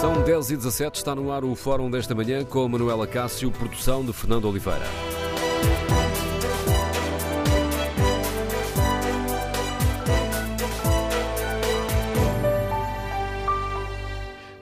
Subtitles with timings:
[0.00, 4.04] São 10 e 17 está no ar o Fórum desta manhã com Manuela Cássio, produção
[4.04, 4.86] de Fernando Oliveira.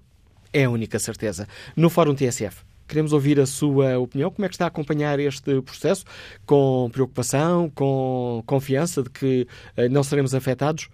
[0.55, 1.49] é a única certeza.
[1.75, 4.31] No Fórum TSF, queremos ouvir a sua opinião.
[4.31, 6.05] Como é que está a acompanhar este processo?
[6.45, 9.45] Com preocupação, com confiança de que
[9.77, 10.87] uh, não seremos afetados?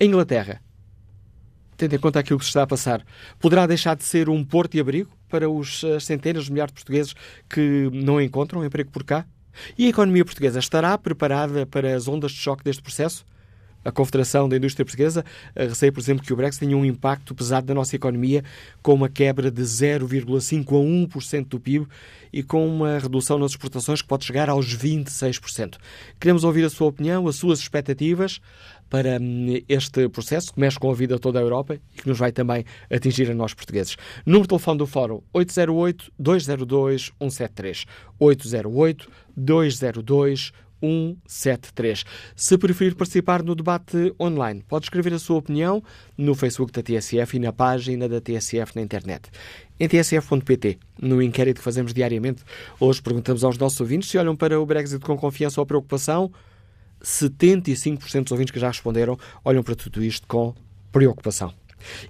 [0.00, 0.60] A Inglaterra,
[1.76, 3.06] tendo em conta aquilo que se está a passar,
[3.38, 7.14] poderá deixar de ser um porto e abrigo para os centenas de milhares de portugueses
[7.48, 9.24] que não encontram emprego por cá?
[9.78, 13.24] E a economia portuguesa estará preparada para as ondas de choque deste processo?
[13.84, 15.24] A Confederação da Indústria Portuguesa
[15.56, 18.44] receia, por exemplo, que o Brexit tenha um impacto pesado na nossa economia,
[18.82, 20.72] com uma quebra de 0,5% a
[21.18, 21.88] 1% do PIB
[22.32, 25.76] e com uma redução nas exportações que pode chegar aos 26%.
[26.18, 28.40] Queremos ouvir a sua opinião, as suas expectativas
[28.88, 29.18] para
[29.68, 32.64] este processo que mexe com a vida toda a Europa e que nos vai também
[32.90, 33.96] atingir a nós portugueses.
[34.26, 37.86] Número de telefone do Fórum 808-202-173.
[38.20, 39.30] 808-202-173.
[39.38, 40.52] 173.
[42.34, 45.82] Se preferir participar no debate online, pode escrever a sua opinião
[46.16, 49.30] no Facebook da TSF e na página da TSF na internet.
[49.78, 52.42] Em tsf.pt, no inquérito que fazemos diariamente,
[52.78, 56.30] hoje perguntamos aos nossos ouvintes se olham para o Brexit com confiança ou preocupação.
[57.02, 60.54] 75% dos ouvintes que já responderam olham para tudo isto com
[60.92, 61.54] preocupação.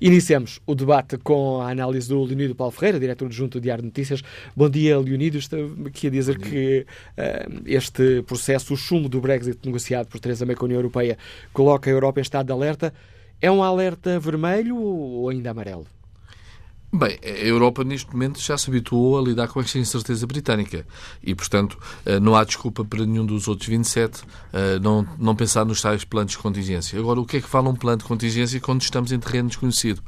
[0.01, 3.89] Iniciamos o debate com a análise do Leonido Paulo Ferreira, diretor adjunto do Diário de
[3.89, 4.23] Notícias.
[4.57, 5.39] Bom dia, Leonido.
[5.39, 6.87] Estou aqui a dizer que
[7.17, 11.19] uh, este processo, o chumbo do Brexit negociado por Teresa May com a União Europeia,
[11.53, 12.93] coloca a Europa em estado de alerta.
[13.41, 15.87] É um alerta vermelho ou ainda amarelo?
[16.93, 20.85] Bem, a Europa neste momento já se habituou a lidar com esta incerteza britânica
[21.23, 21.79] e, portanto,
[22.21, 24.23] não há desculpa para nenhum dos outros 27
[24.83, 26.99] não, não pensar nos tais planos de contingência.
[26.99, 30.03] Agora, o que é que fala um plano de contingência quando estamos em terreno desconhecido?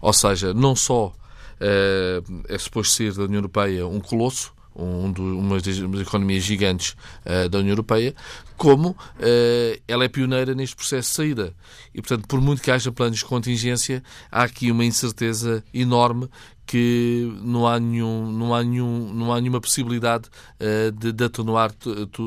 [0.00, 1.12] Ou seja, não só
[1.58, 6.96] é suposto ser da União Europeia um colosso, um do, uma das economias gigantes
[7.26, 8.14] uh, da União Europeia,
[8.56, 11.54] como uh, ela é pioneira neste processo de saída.
[11.94, 16.28] E, portanto, por muito que haja planos de contingência, há aqui uma incerteza enorme
[16.68, 20.28] que não há, nenhum, não há, nenhum, não há nenhuma possibilidade
[20.60, 21.72] uh, de, de atenuar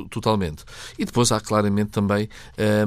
[0.09, 0.65] totalmente.
[0.97, 2.27] E depois há claramente também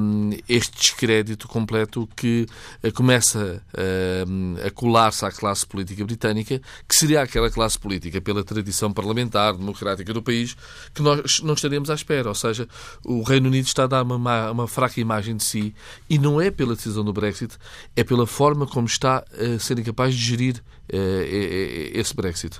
[0.01, 2.45] um, este descrédito completo que
[2.83, 8.43] uh, começa uh, a colar-se à classe política britânica, que seria aquela classe política, pela
[8.43, 10.57] tradição parlamentar, democrática do país,
[10.93, 12.27] que nós não estaríamos à espera.
[12.27, 12.67] Ou seja,
[13.05, 15.73] o Reino Unido está a dar uma, uma fraca imagem de si
[16.09, 17.55] e não é pela decisão do Brexit,
[17.95, 22.59] é pela forma como está a ser incapaz de gerir esse Brexit.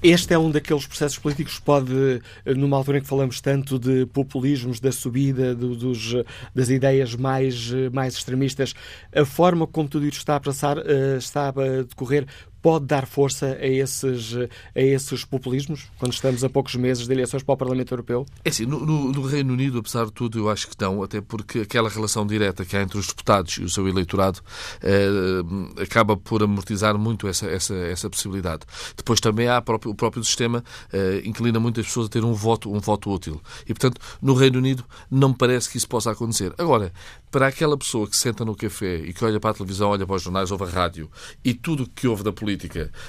[0.00, 2.22] Este é um daqueles processos políticos que pode,
[2.56, 6.14] numa altura em que falamos tanto de populismos, da subida do, dos,
[6.54, 8.74] das ideias mais, mais extremistas,
[9.12, 10.76] a forma como tudo isto está a passar,
[11.16, 12.26] está a decorrer,
[12.60, 14.34] pode dar força a esses,
[14.74, 18.26] a esses populismos, quando estamos a poucos meses de eleições para o Parlamento Europeu?
[18.44, 21.20] É assim, no, no, no, Reino Unido, apesar de tudo, eu acho que não, até
[21.20, 24.40] porque aquela relação direta que há entre os deputados e o seu eleitorado
[24.82, 28.62] eh, acaba por amortizar muito essa, essa, essa possibilidade.
[28.96, 32.72] Depois também há próprio, o próprio sistema eh, inclina muitas pessoas a ter um voto,
[32.72, 33.40] um voto útil.
[33.62, 36.52] E, portanto, no Reino Unido não me parece que isso possa acontecer.
[36.58, 36.92] Agora,
[37.30, 40.16] para aquela pessoa que senta no café e que olha para a televisão, olha para
[40.16, 41.10] os jornais, ouve a rádio
[41.44, 42.48] e tudo o que ouve da política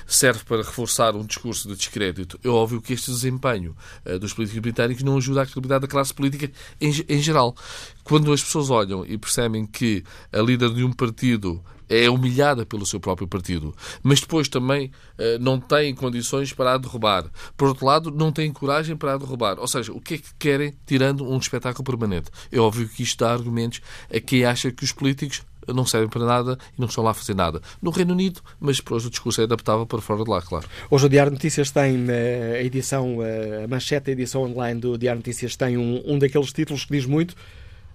[0.06, 3.75] serve para reforçar um discurso de descrédito, é óbvio que este desempenho
[4.06, 7.56] uh, dos políticos britânicos não ajuda à credibilidade da classe política em, geral.
[8.04, 12.86] Quando as pessoas olham e percebem que a líder de um partido é humilhada pelo
[12.86, 17.25] seu próprio partido, mas depois também uh, não tem condições para a derrubar.
[17.57, 19.60] Por outro lado, não tem coragem para a derrubar.
[19.60, 22.30] Ou seja, o que é que querem tirando um espetáculo permanente?
[22.52, 23.81] É óbvio que isto dá argumentos
[24.13, 25.42] a quem acha que os políticos
[25.74, 27.62] não servem para nada e não estão lá a fazer nada.
[27.81, 30.68] No Reino Unido, mas depois o discurso é adaptável para fora de lá, claro.
[30.89, 34.98] Hoje o Diário Notícias tem eh, a edição, eh, a manchete, a edição online do
[34.98, 37.36] Diário Notícias tem um, um daqueles títulos que diz muito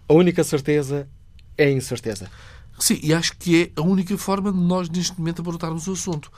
[0.09, 1.09] a única certeza
[1.57, 2.31] é a incerteza.
[2.79, 6.31] Sim, e acho que é a única forma de nós, neste momento, abordarmos o assunto.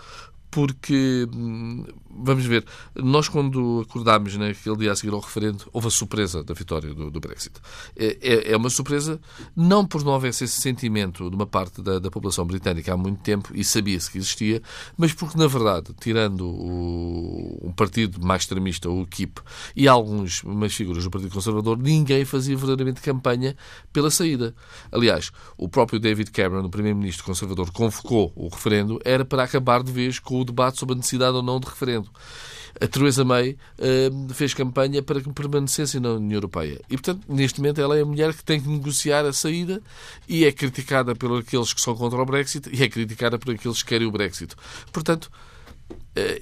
[0.49, 1.85] porque, hum,
[2.19, 2.65] vamos ver,
[2.95, 7.11] nós quando acordámos naquele dia a seguir ao referendo, houve a surpresa da vitória do,
[7.11, 7.55] do Brexit.
[7.97, 9.21] É, é, é, uma surpresa
[9.55, 13.23] não por não haver esse sentimento de uma parte da, da população britânica há muito
[13.23, 14.63] tempo e sabia-se que existia,
[14.97, 19.41] mas porque, na verdade, tirando o, um partido mais extremista, o UKIP,
[19.75, 20.43] e algumas
[20.75, 23.57] figuras do Partido Conservador, ninguém fazia verdadeiramente campanha
[23.93, 24.55] pela saída.
[24.91, 29.93] Aliás, o próprio David Cameron, o primeiro-ministro conservador, convocou o referendo, era para acabar de
[29.93, 32.06] vez com o debate sobre a necessidade ou não de referendo.
[32.81, 36.81] A Theresa May uh, fez campanha para que permanecesse na União Europeia.
[36.91, 39.83] E, portanto, neste momento, ela é a mulher que tem que negociar a saída
[40.29, 43.83] e é criticada por aqueles que são contra o Brexit e é criticada por aqueles
[43.83, 44.55] que querem o Brexit.
[44.93, 45.31] Portanto,
[45.91, 45.95] uh,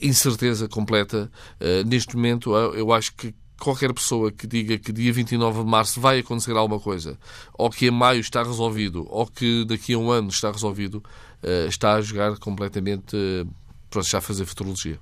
[0.02, 1.30] incerteza completa.
[1.60, 6.00] Uh, neste momento, eu acho que qualquer pessoa que diga que dia 29 de março
[6.00, 7.16] vai acontecer alguma coisa,
[7.52, 11.02] ou que em maio está resolvido, ou que daqui a um ano está resolvido,
[11.68, 13.16] está a jogar completamente
[13.88, 14.98] para já fazer futurologia.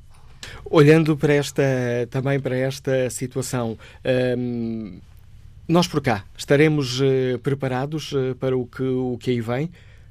[0.65, 1.63] Olhando para esta,
[2.11, 3.79] também para esta situação,
[4.39, 4.99] hum,
[5.69, 9.67] nós por cá estaremos uh, preparados uh, para o que, o que aí vem?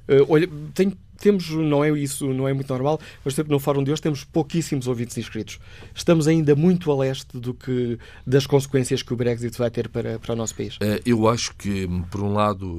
[0.08, 3.92] Uh, olha, tem, temos, não é isso, não é muito normal, mas no fórum de
[3.92, 5.60] hoje temos pouquíssimos ouvintes inscritos.
[5.94, 10.18] Estamos ainda muito a leste do que, das consequências que o Brexit vai ter para,
[10.18, 10.78] para o nosso país.
[11.06, 12.76] Eu acho que, por um lado,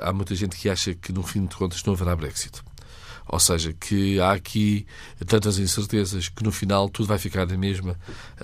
[0.00, 2.62] há muita gente que acha que, no fim de contas, não haverá Brexit.
[3.28, 4.86] Ou seja, que há aqui
[5.26, 7.98] tantas incertezas que no final tudo vai ficar na mesma,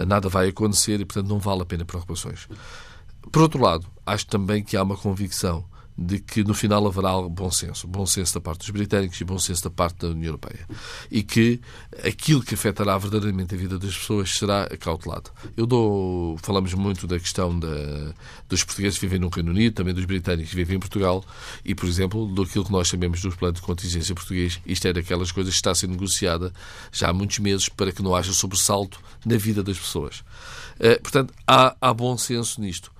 [0.07, 2.47] nada vai acontecer e, portanto, não vale a pena preocupações.
[3.33, 5.65] Por outro lado, acho também que há uma convicção
[5.97, 7.87] de que no final haverá bom senso.
[7.87, 10.67] Bom senso da parte dos britânicos e bom senso da parte da União Europeia.
[11.11, 11.61] E que
[12.05, 15.31] aquilo que afetará verdadeiramente a vida das pessoas será acautelado.
[15.57, 16.37] Eu dou.
[16.39, 18.13] Falamos muito da questão da,
[18.49, 21.25] dos portugueses que vivem no Reino Unido, também dos britânicos que vivem em Portugal
[21.65, 24.61] e, por exemplo, daquilo que nós chamamos dos planos de contingência português.
[24.67, 26.53] Isto é daquelas coisas que está a ser negociada
[26.91, 30.25] já há muitos meses para que não haja sobressalto na vida das pessoas.
[30.81, 32.94] Eh, portanto, há, há bom senso nisto.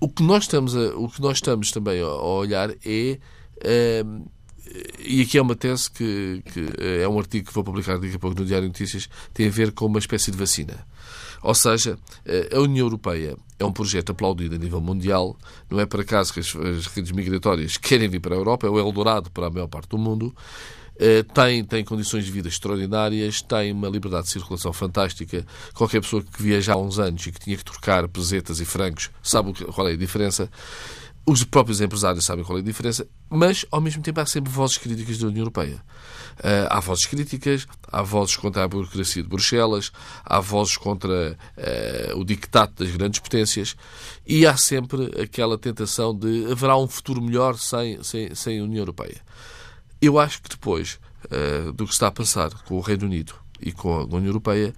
[0.00, 3.18] O que nós estamos, a, o que nós estamos também a, olhar é.
[3.62, 4.24] Ehm,
[5.00, 6.68] e aqui é uma tese que, que,
[7.02, 9.50] é um artigo que vou publicar daqui a pouco no Diário de Notícias, tem a
[9.50, 10.86] ver com uma espécie de vacina.
[11.42, 15.36] Ou seja, eh, a União Europeia é um projeto aplaudido a nível mundial,
[15.68, 18.70] não é por acaso que as, as redes migratórias querem vir para a Europa, é
[18.70, 20.79] o Eldorado para a maior parte do mundo, eh,
[21.32, 25.46] tem, tem condições de vida extraordinárias, tem uma liberdade de circulação fantástica.
[25.74, 29.10] Qualquer pessoa que viaja há uns anos e que tinha que trocar pesetas e francos
[29.22, 30.50] sabe qual é a diferença.
[31.26, 34.78] Os próprios empresários sabem qual é a diferença, mas, ao mesmo tempo, há sempre vozes
[34.78, 35.76] críticas da União Europeia.
[36.38, 39.92] Uh, há vozes críticas, há vozes contra a burocracia de Bruxelas,
[40.24, 43.76] há vozes contra uh, o dictato das grandes potências
[44.26, 48.80] e há sempre aquela tentação de haverá um futuro melhor sem, sem, sem a União
[48.80, 49.20] Europeia.
[50.00, 53.72] Eu acho que depois uh, do que está a passar com o Reino Unido e
[53.72, 54.74] com a União Europeia,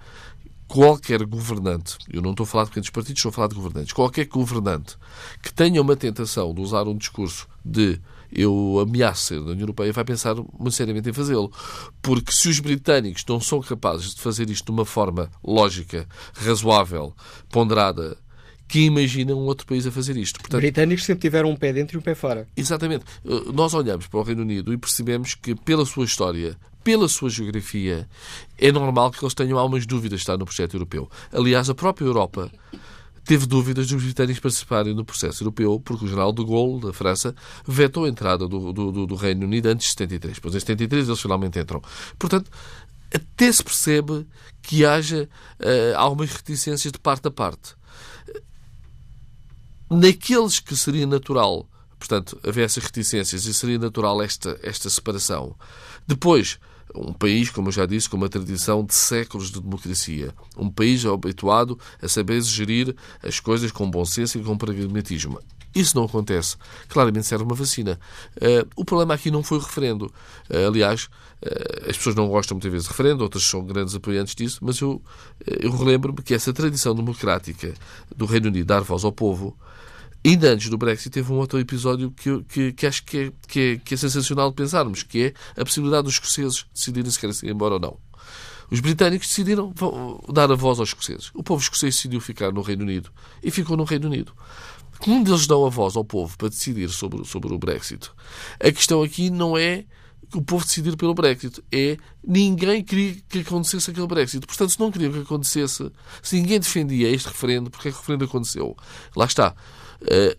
[0.67, 3.93] qualquer governante, eu não estou a falar de pequenos partidos, estou a falar de governantes,
[3.93, 4.97] qualquer governante
[5.41, 7.99] que tenha uma tentação de usar um discurso de
[8.35, 11.51] eu ameaço ser da União Europeia, vai pensar muito seriamente em fazê-lo.
[12.01, 17.13] Porque se os britânicos não são capazes de fazer isto de uma forma lógica, razoável,
[17.49, 18.17] ponderada,
[18.73, 20.39] que imagina um outro país a fazer isto.
[20.39, 22.47] Portanto, Britânicos sempre tiveram um pé dentro e um pé fora.
[22.57, 23.05] Exatamente.
[23.23, 27.29] Uh, nós olhamos para o Reino Unido e percebemos que, pela sua história, pela sua
[27.29, 28.09] geografia,
[28.57, 31.07] é normal que eles tenham algumas dúvidas de estar no projeto europeu.
[31.31, 32.51] Aliás, a própria Europa
[33.23, 37.35] teve dúvidas dos britânicos participarem no processo europeu, porque o general de Gaulle, da França,
[37.67, 40.39] vetou a entrada do, do, do Reino Unido antes de 73.
[40.39, 41.79] Pois em 73 eles finalmente entram.
[42.17, 42.49] Portanto,
[43.13, 44.25] até se percebe
[44.63, 47.75] que haja uh, algumas reticências de parte a parte
[49.93, 55.55] naqueles que seria natural, portanto, haver essas reticências e seria natural esta, esta separação.
[56.07, 56.59] Depois,
[56.95, 60.33] um país, como eu já disse, com uma tradição de séculos de democracia.
[60.57, 65.39] Um país habituado a saber gerir as coisas com bom senso e com pragmatismo.
[65.73, 66.55] Isso não acontece.
[66.87, 67.99] Claramente serve uma vacina.
[68.37, 70.05] Uh, o problema aqui não foi o referendo.
[70.49, 71.05] Uh, aliás,
[71.41, 74.79] uh, as pessoas não gostam muitas vezes de referendo, outras são grandes apoiantes disso, mas
[74.79, 75.01] eu,
[75.47, 77.73] eu relembro-me que essa tradição democrática
[78.15, 79.57] do Reino Unido dar voz ao povo
[80.25, 83.59] Ainda antes do Brexit, teve um outro episódio que, que, que acho que é, que,
[83.59, 87.35] é, que é sensacional de pensarmos, que é a possibilidade dos escoceses decidirem se querem
[87.43, 87.97] ir embora ou não.
[88.71, 89.73] Os britânicos decidiram
[90.31, 91.29] dar a voz aos escoceses.
[91.33, 93.11] O povo escocês decidiu ficar no Reino Unido
[93.43, 94.33] e ficou no Reino Unido.
[94.99, 98.09] Como eles dão a voz ao povo para decidir sobre, sobre o Brexit,
[98.59, 99.83] a questão aqui não é
[100.33, 101.61] o povo decidir pelo Brexit.
[101.71, 104.47] É ninguém queria que acontecesse aquele Brexit.
[104.47, 107.99] Portanto, se não queriam que acontecesse, se ninguém defendia este referendo, porque é que o
[107.99, 108.77] referendo aconteceu?
[109.15, 109.53] Lá está.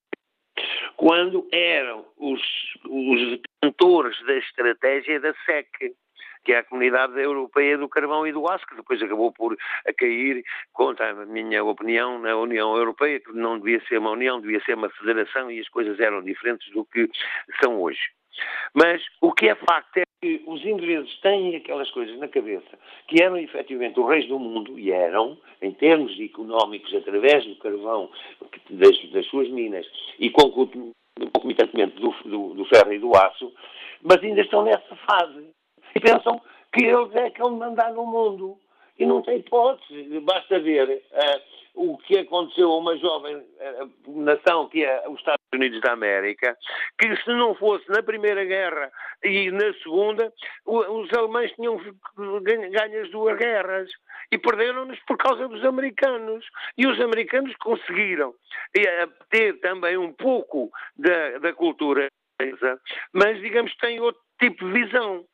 [0.97, 2.43] quando eram os,
[2.85, 5.95] os detentores da estratégia da SEC
[6.45, 9.57] que é a Comunidade Europeia do Carvão e do Aço, que depois acabou por
[9.97, 14.63] cair, contra a minha opinião, na União Europeia, que não devia ser uma União, devia
[14.65, 17.09] ser uma federação e as coisas eram diferentes do que
[17.63, 18.01] são hoje.
[18.75, 22.79] Mas o que é facto é que os ingleses têm aquelas coisas na cabeça
[23.09, 28.11] que eram efetivamente os reis do mundo, e eram, em termos económicos, através do carvão
[28.71, 29.87] das, das suas minas
[30.19, 33.53] e concomitantemente do, do, do ferro e do aço,
[34.03, 35.51] mas ainda estão nessa fase
[35.95, 36.41] e pensam
[36.73, 38.59] que eles é que vão mandar no mundo.
[38.99, 40.21] E não tem hipótese.
[40.21, 41.41] Basta ver uh,
[41.75, 46.57] o que aconteceu a uma jovem uh, nação que é os Estados Unidos da América,
[46.99, 48.93] que se não fosse na Primeira Guerra
[49.25, 50.33] e na Segunda,
[50.67, 51.81] os alemães tinham
[52.43, 53.91] ganho as duas guerras
[54.31, 56.45] e perderam-nos por causa dos americanos.
[56.79, 58.35] E os americanos conseguiram
[58.77, 62.09] eh, ter também um pouco da, da cultura,
[63.13, 65.25] mas digamos que têm outro tipo de visão.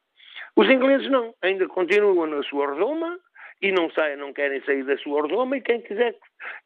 [0.56, 3.18] Os ingleses não, ainda continuam na sua redoma
[3.60, 6.12] e não, saem, não querem sair da sua redoma e quem quiser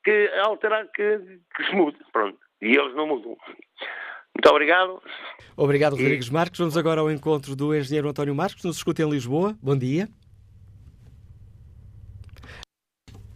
[0.05, 1.19] que, que alterar que,
[1.57, 1.99] que se mude.
[2.13, 2.39] Pronto.
[2.63, 3.37] E eles não mudam.
[4.35, 5.03] Muito obrigado.
[5.57, 6.33] Obrigado, Rodrigues e...
[6.33, 6.59] Marques.
[6.59, 9.57] Vamos agora ao encontro do engenheiro António Marques, nos escuta em Lisboa.
[9.63, 10.09] Bom dia.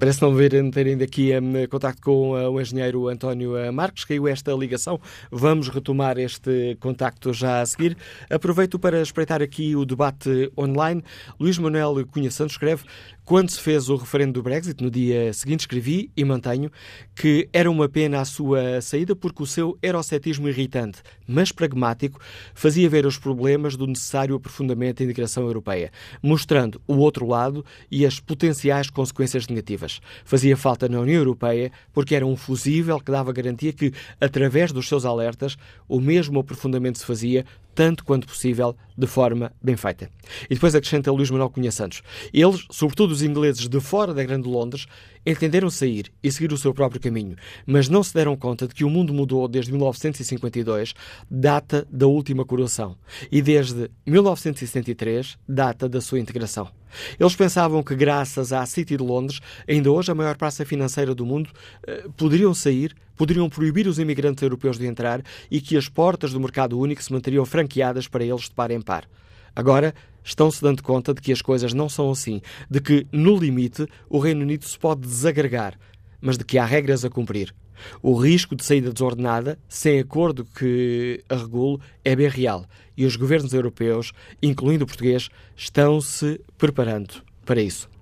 [0.04, 4.04] Parece não ver, ter ainda aqui um, contacto com uh, o engenheiro António uh, Marques.
[4.04, 5.00] Caiu esta ligação.
[5.30, 7.96] Vamos retomar este contacto já a seguir.
[8.28, 11.02] Aproveito para espreitar aqui o debate online.
[11.40, 12.84] Luís Manuel Cunha Santos escreve
[13.24, 16.70] quando se fez o referendo do Brexit, no dia seguinte escrevi e mantenho
[17.14, 22.20] que era uma pena a sua saída porque o seu eurocetismo irritante, mas pragmático,
[22.54, 25.90] fazia ver os problemas do necessário aprofundamento da integração europeia,
[26.22, 29.93] mostrando o outro lado e as potenciais consequências negativas.
[30.24, 34.88] Fazia falta na União Europeia porque era um fusível que dava garantia que, através dos
[34.88, 35.56] seus alertas,
[35.88, 40.08] o mesmo aprofundamento se fazia tanto quanto possível, de forma bem feita.
[40.48, 42.02] E depois acrescenta Luís Manuel Cunha Santos.
[42.32, 44.86] Eles, sobretudo os ingleses de fora da Grande Londres,
[45.26, 48.84] entenderam sair e seguir o seu próprio caminho, mas não se deram conta de que
[48.84, 50.94] o mundo mudou desde 1952,
[51.30, 52.96] data da última coroação,
[53.32, 56.70] e desde 1973, data da sua integração.
[57.18, 61.26] Eles pensavam que, graças à City de Londres, ainda hoje a maior praça financeira do
[61.26, 61.50] mundo,
[61.86, 66.40] eh, poderiam sair, poderiam proibir os imigrantes europeus de entrar e que as portas do
[66.40, 69.08] mercado único se manteriam franqueadas para eles de par em par.
[69.54, 69.94] Agora,
[70.24, 74.18] estão-se dando conta de que as coisas não são assim, de que, no limite, o
[74.18, 75.78] Reino Unido se pode desagregar,
[76.20, 77.54] mas de que há regras a cumprir.
[78.02, 82.66] O risco de saída desordenada, sem acordo que a regule, é bem real
[82.96, 87.93] e os governos europeus, incluindo o português, estão-se preparando para isso.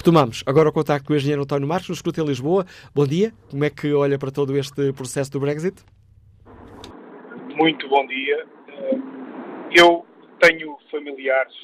[0.00, 2.64] Retomamos agora o contacto com o engenheiro António Marques, no Escuta em Lisboa.
[2.94, 5.84] Bom dia, como é que olha para todo este processo do Brexit?
[7.54, 8.46] Muito bom dia.
[9.70, 10.06] Eu
[10.40, 11.54] tenho familiares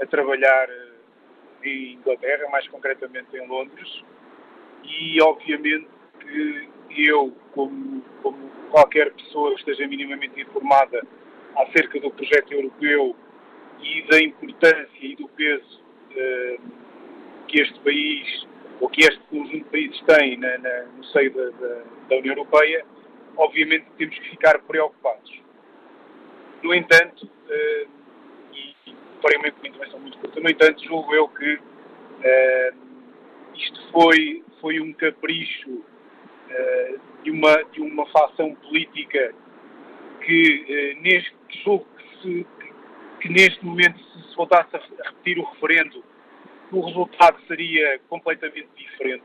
[0.00, 0.68] a trabalhar
[1.64, 4.04] em Inglaterra, mais concretamente em Londres,
[4.84, 5.88] e obviamente
[6.20, 8.38] que eu, como, como
[8.70, 11.04] qualquer pessoa que esteja minimamente informada
[11.56, 13.16] acerca do projeto europeu
[13.82, 15.80] e da importância e do peso
[16.12, 16.89] uh,
[17.50, 18.46] que este país,
[18.80, 22.34] ou que este conjunto de países tem na, na, no seio da, da, da, União
[22.34, 22.84] Europeia,
[23.36, 25.42] obviamente temos que ficar preocupados.
[26.62, 27.88] No entanto, uh,
[28.54, 28.74] e,
[29.20, 32.76] farei uma intervenção muito curta, no entanto, julgo eu que uh,
[33.54, 35.84] isto foi, foi um capricho
[37.22, 39.32] de, uma, de uma facção política
[40.20, 42.46] que, neste, julgo que se
[43.20, 46.02] que neste momento, se voltasse a repetir o referendo,
[46.72, 49.24] o resultado seria completamente diferente.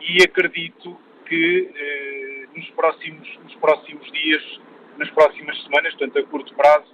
[0.00, 4.60] E acredito que eh, nos, próximos, nos próximos dias,
[4.98, 6.92] nas próximas semanas, portanto a curto prazo,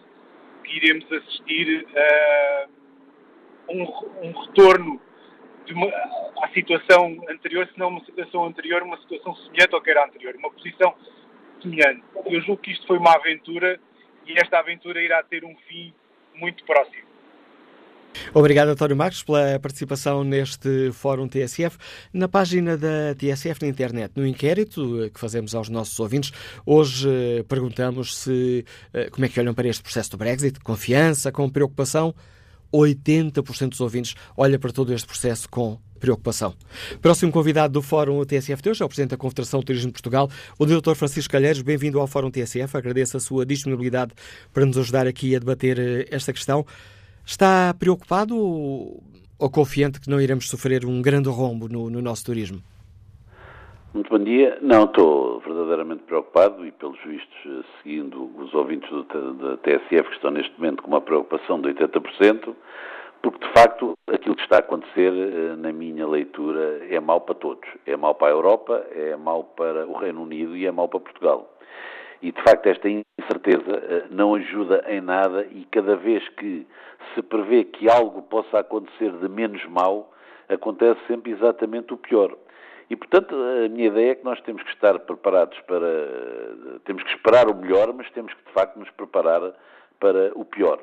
[0.65, 2.67] que iremos assistir a
[3.69, 3.83] um,
[4.23, 5.01] um retorno
[5.73, 5.87] uma,
[6.43, 10.35] à situação anterior, se não uma situação anterior, uma situação semelhante ao que era anterior,
[10.37, 10.95] uma posição
[11.61, 12.03] semelhante.
[12.27, 13.81] Eu julgo que isto foi uma aventura
[14.27, 15.93] e esta aventura irá ter um fim
[16.35, 17.07] muito próximo.
[18.33, 21.77] Obrigado, António Marcos, pela participação neste Fórum TSF.
[22.13, 26.33] Na página da TSF na internet, no inquérito eh, que fazemos aos nossos ouvintes,
[26.65, 31.33] hoje eh, perguntamos se eh, como é que olham para este processo do Brexit, confiança,
[31.33, 32.15] com preocupação.
[32.73, 36.55] 80% dos ouvintes olha para todo este processo com preocupação.
[37.01, 39.93] Próximo convidado do Fórum TSF de hoje é o Presidente da Confederação do Turismo de
[39.93, 40.95] Portugal, o Dr.
[40.95, 41.63] Francisco Calheiros.
[41.63, 42.77] Bem-vindo ao Fórum TSF.
[42.77, 44.13] Agradeço a sua disponibilidade
[44.53, 46.67] para nos ajudar aqui a debater esta questão.
[47.27, 52.61] Está preocupado ou confiante que não iremos sofrer um grande rombo no, no nosso turismo?
[53.93, 54.57] Muito bom dia.
[54.63, 58.89] Não, estou verdadeiramente preocupado e, pelos vistos, eh, seguindo os ouvintes
[59.41, 62.55] da TSF que estão neste momento com uma preocupação de 80%,
[63.21, 67.35] porque de facto aquilo que está a acontecer, eh, na minha leitura, é mau para
[67.35, 67.69] todos.
[67.85, 71.01] É mau para a Europa, é mau para o Reino Unido e é mau para
[71.01, 71.56] Portugal.
[72.23, 76.67] E de facto esta incerteza eh, não ajuda em nada e cada vez que
[77.15, 80.13] se prevê que algo possa acontecer de menos mau,
[80.49, 82.37] acontece sempre exatamente o pior.
[82.89, 85.87] E, portanto, a minha ideia é que nós temos que estar preparados para.
[86.85, 89.53] Temos que esperar o melhor, mas temos que, de facto, nos preparar
[89.99, 90.79] para o pior.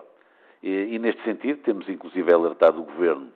[0.62, 3.30] E, e, neste sentido, temos inclusive alertado o Governo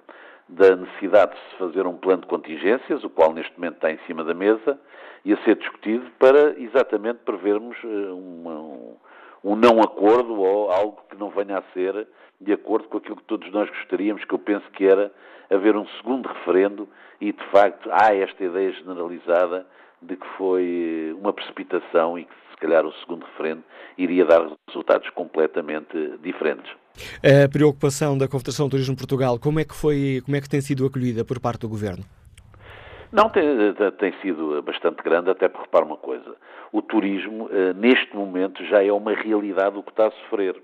[0.49, 3.99] da necessidade de se fazer um plano de contingências, o qual neste momento está em
[4.07, 4.79] cima da mesa,
[5.25, 8.95] e a ser discutido para exatamente prevermos eh, um,
[9.43, 12.07] um não acordo ou algo que não venha a ser
[12.39, 15.11] de acordo com aquilo que todos nós gostaríamos, que eu penso que era
[15.49, 16.87] haver um segundo referendo
[17.19, 19.65] e, de facto, há esta ideia generalizada
[20.01, 23.63] de que foi uma precipitação e que, se calhar, o segundo referendo
[23.97, 26.71] iria dar resultados completamente diferentes.
[27.23, 30.61] A preocupação da Confederação Turismo de Portugal, como é que foi, como é que tem
[30.61, 32.03] sido acolhida por parte do Governo?
[33.17, 33.43] Não, tem,
[33.97, 36.35] tem sido bastante grande, até por repara uma coisa.
[36.71, 40.55] O turismo, eh, neste momento, já é uma realidade o que está a sofrer.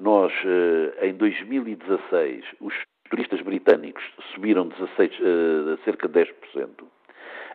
[0.00, 2.72] Nós, eh, em 2016, os
[3.10, 6.86] turistas britânicos subiram 16, uh, cerca de 10%.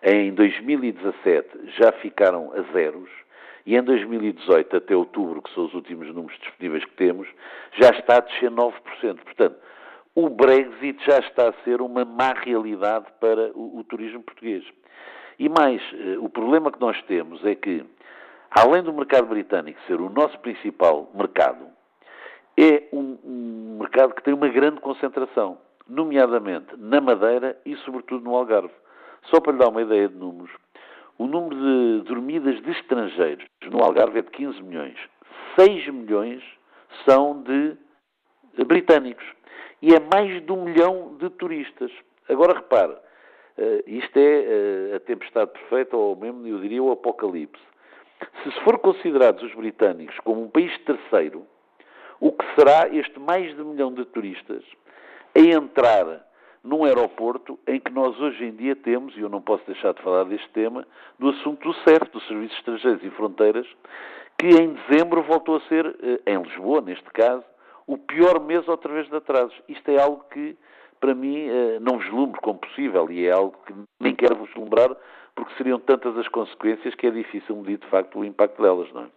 [0.03, 3.09] Em 2017 já ficaram a zeros
[3.65, 7.27] e em 2018 até outubro, que são os últimos números disponíveis que temos,
[7.79, 8.73] já está a descer 9%.
[9.23, 9.57] Portanto,
[10.15, 14.63] o Brexit já está a ser uma má realidade para o, o turismo português.
[15.39, 17.85] E mais, uh, o problema que nós temos é que,
[18.51, 21.65] além do mercado britânico ser o nosso principal mercado,
[22.57, 28.35] é um, um mercado que tem uma grande concentração, nomeadamente na Madeira e, sobretudo, no
[28.35, 28.73] Algarve.
[29.23, 30.51] Só para lhe dar uma ideia de números,
[31.17, 34.97] o número de dormidas de estrangeiros no Algarve é de 15 milhões.
[35.57, 36.43] 6 milhões
[37.05, 37.77] são de
[38.65, 39.25] britânicos.
[39.81, 41.91] E é mais de um milhão de turistas.
[42.29, 42.95] Agora repare,
[43.57, 47.61] eh, isto é eh, a tempestade perfeita, ou mesmo, eu diria, o apocalipse.
[48.43, 51.45] Se for considerados os britânicos como um país terceiro,
[52.19, 54.63] o que será este mais de um milhão de turistas
[55.35, 56.25] a entrar
[56.63, 60.01] num aeroporto em que nós hoje em dia temos, e eu não posso deixar de
[60.03, 63.67] falar deste tema, do assunto do CEF, do Serviços Estrangeiros e Fronteiras,
[64.37, 67.43] que em dezembro voltou a ser, eh, em Lisboa, neste caso,
[67.93, 69.55] o pior mês outra vez de atrasos.
[69.67, 70.57] Isto é algo que,
[70.99, 74.95] para mim, eh, não vislumbro como possível e é algo que nem quero vislumbrar
[75.35, 79.03] porque seriam tantas as consequências que é difícil medir de facto o impacto delas, não
[79.03, 79.07] é?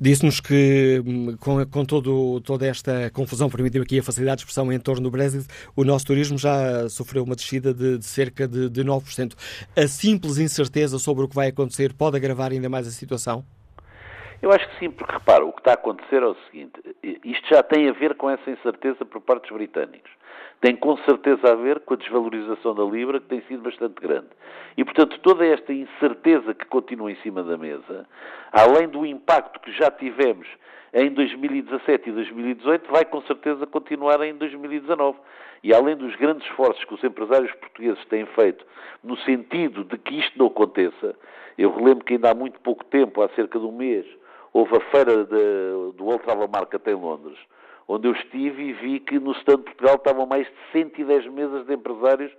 [0.00, 4.72] Disse-nos que, hum, com, com todo, toda esta confusão, permitiu aqui a facilidade de expressão
[4.72, 8.68] em torno do Brexit, o nosso turismo já sofreu uma descida de, de cerca de,
[8.68, 9.32] de 9%.
[9.76, 13.44] A simples incerteza sobre o que vai acontecer pode agravar ainda mais a situação?
[14.42, 16.80] Eu acho que sim, porque repara, o que está a acontecer é o seguinte:
[17.24, 20.10] isto já tem a ver com essa incerteza por parte dos britânicos.
[20.60, 24.28] tem com certeza a ver com a desvalorização da Libra, que tem sido bastante grande.
[24.76, 28.06] E, portanto, toda esta incerteza que continua em cima da mesa,
[28.52, 30.46] além do impacto que já tivemos
[30.92, 35.18] em 2017 e 2018, vai com certeza continuar em 2019.
[35.62, 38.64] E além dos grandes esforços que os empresários portugueses têm feito
[39.04, 41.14] no sentido de que isto não aconteça,
[41.58, 44.06] eu relembro que ainda há muito pouco tempo, há cerca de um mês,
[44.52, 47.38] houve a feira de, do Old Travel Market em Londres,
[47.86, 51.66] onde eu estive e vi que no stand de Portugal estavam mais de 110 mesas
[51.66, 52.32] de empresários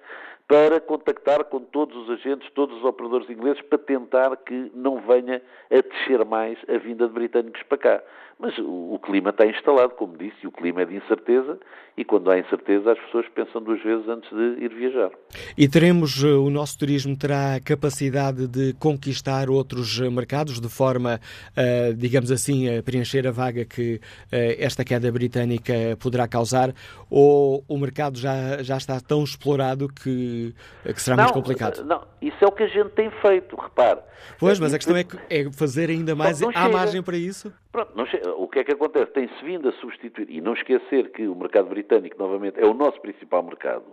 [0.48, 5.42] para contactar com todos os agentes, todos os operadores ingleses, para tentar que não venha
[5.70, 8.04] a descer mais a vinda de britânicos para cá.
[8.42, 11.60] Mas o, o clima está instalado, como disse, e o clima é de incerteza,
[11.96, 15.12] e quando há incerteza as pessoas pensam duas vezes antes de ir viajar.
[15.56, 20.70] E teremos, eh, o nosso turismo terá a capacidade de conquistar outros eh, mercados de
[20.70, 21.20] forma,
[21.52, 24.00] uh, digamos assim, a preencher a vaga que
[24.32, 26.74] esta queda britânica poderá causar,
[27.10, 31.84] ou o mercado já, já está tão explorado que que, será não, mais complicado.
[31.84, 34.00] Não, isso é o que a gente tem feito, repare.
[34.40, 36.42] Pois, mas a questão é, que, é fazer ainda mais.
[36.42, 37.52] Há margem para isso?
[37.72, 37.94] Pronto,
[38.38, 39.12] o que é que acontece?
[39.14, 43.00] Tem-se vindo a substituir, e não esquecer que o mercado britânico, novamente, é o nosso
[43.00, 43.86] principal mercado,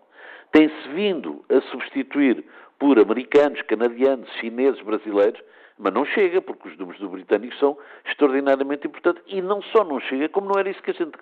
[0.50, 2.44] tem-se vindo a substituir
[2.78, 5.40] por americanos, canadianos, chineses, brasileiros,
[5.78, 9.22] mas não chega, porque os números do britânico são extraordinariamente importantes.
[9.28, 11.12] E não só não chega, como não era isso que a gente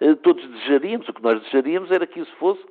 [0.00, 1.08] eh, todos desejaríamos.
[1.08, 2.62] O que nós desejaríamos era que isso fosse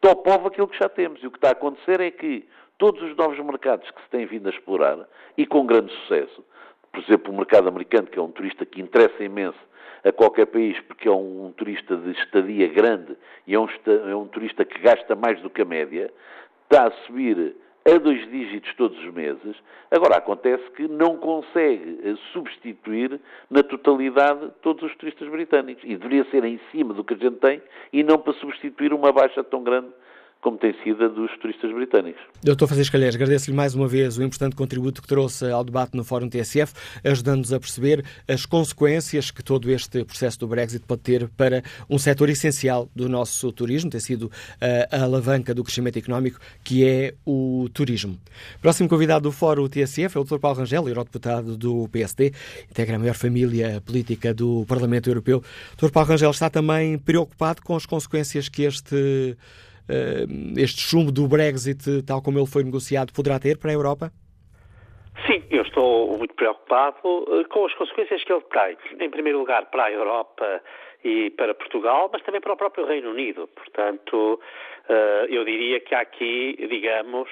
[0.00, 1.22] topava aquilo que já temos.
[1.22, 4.26] E o que está a acontecer é que todos os novos mercados que se têm
[4.26, 6.44] vindo a explorar, e com grande sucesso,
[6.92, 9.58] por exemplo, o mercado americano, que é um turista que interessa imenso
[10.04, 13.68] a qualquer país, porque é um, um turista de estadia grande e é um,
[14.08, 16.12] é um turista que gasta mais do que a média,
[16.64, 19.56] está a subir a dois dígitos todos os meses.
[19.90, 23.18] Agora, acontece que não consegue eh, substituir
[23.50, 25.82] na totalidade todos os turistas britânicos.
[25.84, 29.10] E deveria ser em cima do que a gente tem e não para substituir uma
[29.10, 29.88] baixa tão grande
[30.40, 32.20] como tem sido a dos turistas britânicos.
[32.42, 36.04] Doutor Francisco Calheiros, agradeço-lhe mais uma vez o importante contributo que trouxe ao debate no
[36.04, 36.72] Fórum TSF,
[37.04, 41.98] ajudando-nos a perceber as consequências que todo este processo do Brexit pode ter para um
[41.98, 47.14] setor essencial do nosso turismo, tem sido a, a alavanca do crescimento económico, que é
[47.26, 48.16] o turismo.
[48.62, 50.38] Próximo convidado do Fórum TSF é o Dr.
[50.38, 52.32] Paulo Rangel, eurodeputado do PSD,
[52.70, 55.42] integra a maior família política do Parlamento Europeu.
[55.76, 55.90] Dr.
[55.90, 59.36] Paulo Rangel está também preocupado com as consequências que este eh,
[60.56, 64.12] este chumbo do Brexit, tal como ele foi negociado, poderá ter para a Europa?
[65.26, 68.76] Sim, eu estou muito preocupado eh, com as consequências que ele tem.
[69.00, 70.62] Em primeiro lugar, para a Europa
[71.04, 73.48] e para Portugal, mas também para o próprio Reino Unido.
[73.48, 74.40] Portanto,
[74.88, 77.28] eh, eu diria que há aqui, digamos,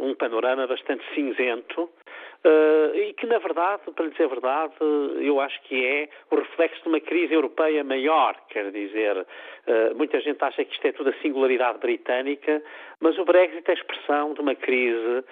[0.00, 1.90] um panorama bastante cinzento
[2.44, 4.74] Uh, e que, na verdade, para lhe dizer a verdade,
[5.20, 8.36] eu acho que é o reflexo de uma crise europeia maior.
[8.48, 12.62] Quer dizer, uh, muita gente acha que isto é tudo a singularidade britânica,
[13.00, 15.24] mas o Brexit é a expressão de uma crise eh,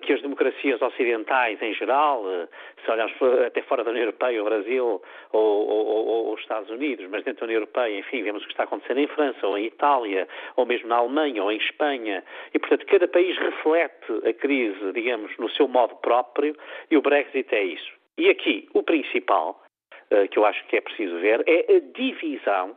[0.00, 2.48] que as democracias ocidentais em geral, eh,
[2.84, 5.02] se olharmos até fora da União Europeia, o Brasil
[5.32, 8.52] ou, ou, ou, os Estados Unidos, mas dentro da União Europeia, enfim, vemos o que
[8.52, 10.26] está acontecendo em França ou em Itália,
[10.56, 15.36] ou mesmo na Alemanha ou em Espanha, e portanto cada país reflete a crise, digamos,
[15.38, 16.56] no seu modo próprio,
[16.90, 17.92] e o Brexit é isso.
[18.16, 19.62] E aqui, o principal,
[20.10, 22.76] eh, que eu acho que é preciso ver, é a divisão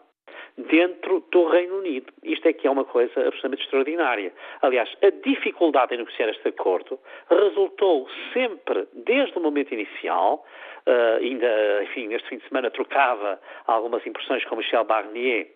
[0.58, 2.12] dentro do Reino Unido.
[2.24, 4.34] Isto é que é uma coisa absolutamente extraordinária.
[4.62, 10.46] Aliás, a dificuldade em negociar este acordo resultou sempre, desde o momento inicial,
[10.88, 15.48] uh, ainda, enfim, neste fim de semana trocava algumas impressões com Michel Barnier,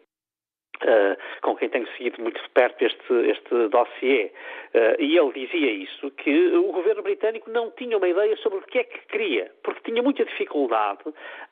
[0.84, 4.26] Uh, com quem tenho seguido muito de perto este, este dossiê,
[4.74, 8.62] uh, e ele dizia isso, que o governo britânico não tinha uma ideia sobre o
[8.62, 11.04] que é que queria, porque tinha muita dificuldade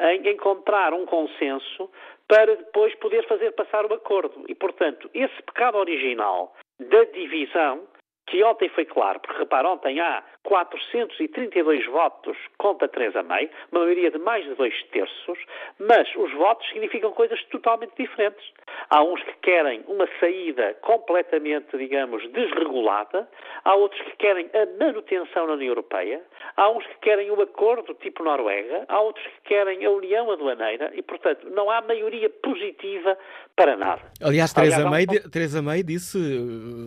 [0.01, 1.89] em encontrar um consenso
[2.27, 4.43] para depois poder fazer passar o acordo.
[4.47, 7.81] E, portanto, esse pecado original da divisão
[8.25, 14.11] que ontem foi claro, porque repara, ontem há 432 votos contra Teresa May, uma maioria
[14.11, 15.39] de mais de dois terços,
[15.79, 18.45] mas os votos significam coisas totalmente diferentes.
[18.89, 23.27] Há uns que querem uma saída completamente, digamos, desregulada,
[23.63, 26.21] há outros que querem a manutenção na União Europeia,
[26.55, 30.31] há uns que querem o um acordo tipo Noruega, há outros que querem a União
[30.31, 33.17] Aduaneira e, portanto, não há maioria positiva
[33.55, 34.01] para nada.
[34.21, 35.29] Aliás, Aliás, May, um...
[35.29, 36.17] Teresa May disse,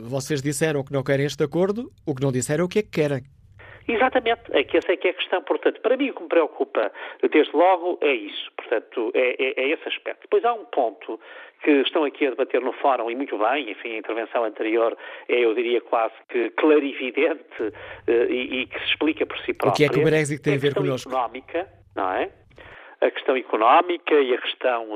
[0.05, 2.83] vocês disseram que não querem este acordo, o que não disseram é o que é
[2.83, 3.23] que querem.
[3.89, 5.43] Exatamente, é que essa é que é a questão.
[5.43, 6.91] Portanto, para mim o que me preocupa,
[7.31, 8.51] desde logo, é isso.
[8.57, 10.23] Portanto, é, é, é, esse aspecto.
[10.23, 11.21] Depois há um ponto
[11.63, 14.97] que estão aqui a debater no fórum, e muito bem, enfim, a intervenção anterior
[15.29, 19.71] é, eu diria, quase que clarividente uh, e, e, que se explica por si própria.
[19.71, 21.09] O que é que o Brexit tem a ver connosco?
[21.09, 22.31] económica, não é?
[23.01, 24.89] A questão económica e a questão,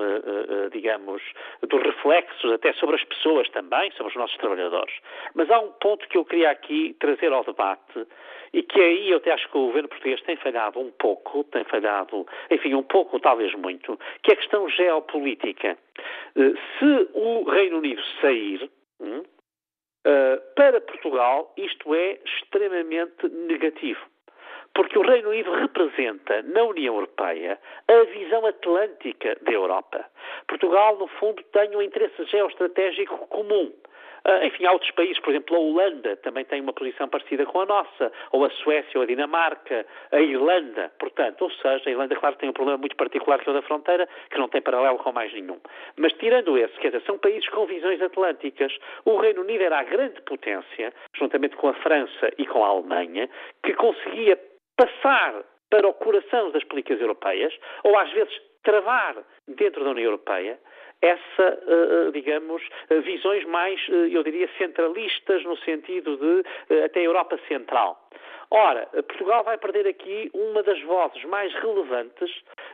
[0.73, 1.23] digamos,
[1.63, 4.95] dos reflexos até sobre as pessoas também, sobre os nossos trabalhadores.
[5.35, 8.07] Mas há um ponto que eu queria aqui trazer ao debate
[8.53, 11.65] e que aí eu até acho que o governo português tem falhado um pouco, tem
[11.65, 15.79] falhado, enfim, um pouco, talvez muito, que é a questão geopolítica.
[16.35, 19.23] Se o Reino Unido sair, hum,
[20.57, 24.10] para Portugal, isto é extremamente negativo
[24.75, 30.05] porque o Reino Unido representa na União Europeia a visão atlântica da Europa.
[30.47, 33.73] Portugal, no fundo, tem um interesse geoestratégico comum.
[34.23, 37.61] Uh, enfim, há outros países, por exemplo, a Holanda também tem uma posição parecida com
[37.61, 42.15] a nossa, ou a Suécia, ou a Dinamarca, a Irlanda, portanto, ou seja, a Irlanda,
[42.17, 44.99] claro, tem um problema muito particular que é o da fronteira, que não tem paralelo
[44.99, 45.59] com mais nenhum.
[45.97, 48.77] Mas tirando esse, quer dizer, são países com visões atlânticas.
[49.07, 53.27] O Reino Unido era a grande potência, juntamente com a França e com a Alemanha,
[53.63, 54.39] que conseguia
[54.81, 57.53] passar para o coração das políticas europeias,
[57.85, 59.15] ou às vezes travar
[59.47, 60.59] dentro da União Europeia,
[61.03, 61.59] essa,
[62.13, 62.63] digamos,
[63.05, 67.99] visões mais, eu diria, centralistas, no sentido de até a Europa Central.
[68.51, 72.31] Ora, Portugal vai perder aqui uma das vozes mais relevantes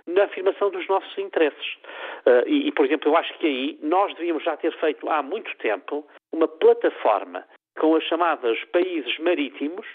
[0.07, 1.77] na afirmação dos nossos interesses.
[2.47, 6.05] E, por exemplo, eu acho que aí nós devíamos já ter feito há muito tempo
[6.33, 7.45] uma plataforma
[7.79, 9.87] com as chamadas países marítimos,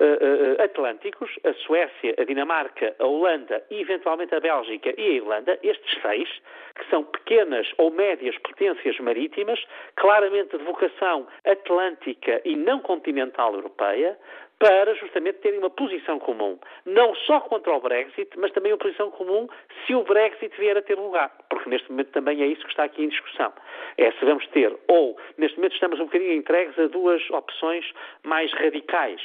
[0.00, 5.58] uh, atlânticos, a Suécia, a Dinamarca, a Holanda e eventualmente a Bélgica e a Irlanda,
[5.62, 6.28] estes seis,
[6.74, 9.62] que são pequenas ou médias potências marítimas,
[9.96, 14.16] claramente de vocação atlântica e não continental europeia,
[14.58, 19.10] para justamente terem uma posição comum, não só contra o Brexit, mas também uma posição
[19.10, 19.48] comum
[19.86, 22.84] se o Brexit vier a ter lugar, porque neste momento também é isso que está
[22.84, 23.52] aqui em discussão.
[23.96, 27.88] É se vamos ter, ou neste momento estamos um bocadinho entregues a duas opções
[28.24, 29.20] mais radicais,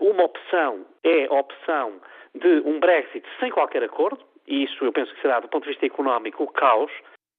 [0.00, 2.00] uma opção é a opção
[2.34, 5.70] de um Brexit sem qualquer acordo, e isso eu penso que será, do ponto de
[5.70, 6.90] vista económico, o caos,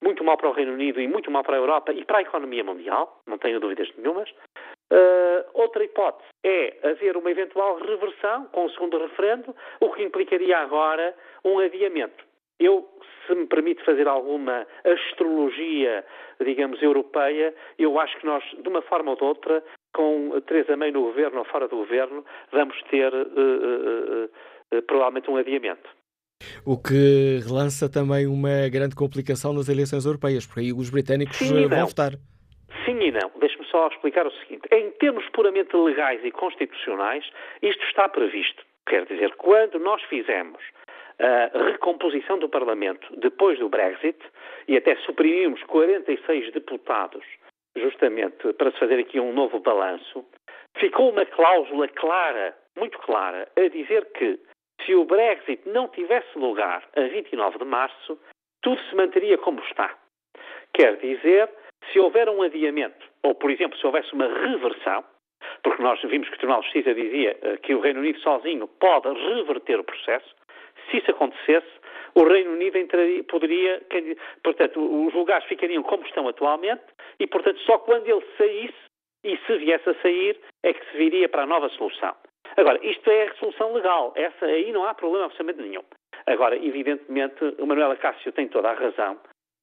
[0.01, 2.21] muito mal para o Reino Unido e muito mal para a Europa e para a
[2.21, 4.29] economia mundial, não tenho dúvidas nenhumas.
[4.91, 10.59] Uh, outra hipótese é haver uma eventual reversão com o segundo referendo, o que implicaria
[10.59, 12.23] agora um adiamento.
[12.59, 12.87] Eu,
[13.25, 16.05] se me permite fazer alguma astrologia,
[16.39, 19.63] digamos, europeia, eu acho que nós, de uma forma ou de outra,
[19.95, 24.25] com Teresa May no governo ou fora do governo, vamos ter uh, uh,
[24.77, 25.89] uh, provavelmente um adiamento.
[26.65, 31.67] O que relança também uma grande complicação nas eleições europeias, porque aí os britânicos Sim,
[31.67, 32.11] vão votar.
[32.83, 33.31] Sim e não.
[33.39, 34.67] Deixe-me só explicar o seguinte.
[34.71, 37.25] Em termos puramente legais e constitucionais,
[37.61, 38.63] isto está previsto.
[38.85, 40.61] Quer dizer, quando nós fizemos
[41.19, 44.19] a recomposição do Parlamento depois do Brexit
[44.67, 47.23] e até suprimimos 46 deputados
[47.75, 50.25] justamente para se fazer aqui um novo balanço,
[50.77, 54.39] ficou uma cláusula clara, muito clara, a dizer que
[54.85, 58.19] se o Brexit não tivesse lugar a 29 de março,
[58.61, 59.95] tudo se manteria como está.
[60.73, 61.49] Quer dizer,
[61.91, 65.03] se houver um adiamento, ou, por exemplo, se houvesse uma reversão,
[65.63, 68.67] porque nós vimos que o Tribunal de Justiça dizia eh, que o Reino Unido sozinho
[68.67, 70.35] pode reverter o processo,
[70.89, 71.67] se isso acontecesse,
[72.15, 73.81] o Reino Unido entraria, poderia,
[74.43, 76.83] portanto, os lugares ficariam como estão atualmente
[77.19, 78.85] e, portanto, só quando ele saísse
[79.23, 82.15] e se viesse a sair é que se viria para a nova solução.
[82.57, 84.13] Agora, isto é a solução legal.
[84.15, 85.83] Essa aí não há problema absolutamente nenhum.
[86.25, 89.19] Agora, evidentemente, o Manuel Acácio tem toda a razão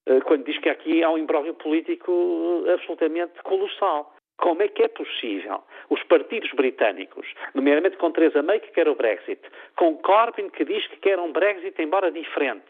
[0.07, 4.15] eh, quando diz que aqui há um imbróglio político eh, absolutamente colossal.
[4.42, 8.96] Como é que é possível os partidos britânicos, nomeadamente com Theresa May, que quer o
[8.96, 9.40] Brexit,
[9.76, 12.66] com Corbyn, que diz que quer um Brexit, embora diferente,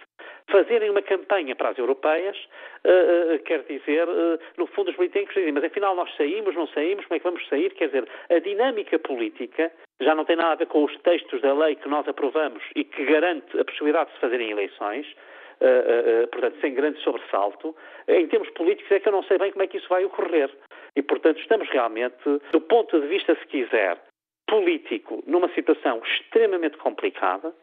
[0.50, 2.36] fazerem uma campanha para as europeias,
[2.84, 6.66] uh, uh, quer dizer, uh, no fundo os britânicos dizem, mas afinal nós saímos, não
[6.66, 7.72] saímos, como é que vamos sair?
[7.72, 11.54] Quer dizer, a dinâmica política já não tem nada a ver com os textos da
[11.54, 15.06] lei que nós aprovamos e que garante a possibilidade de se fazerem eleições,
[16.32, 17.74] portanto, sem grande sobressalto.
[18.08, 20.50] Em termos políticos é que eu não sei bem como é que isso vai ocorrer.
[20.96, 22.16] E, portanto, estamos realmente,
[22.52, 23.98] do ponto de vista, se quiser,
[24.46, 27.54] político, numa situação extremamente complicada,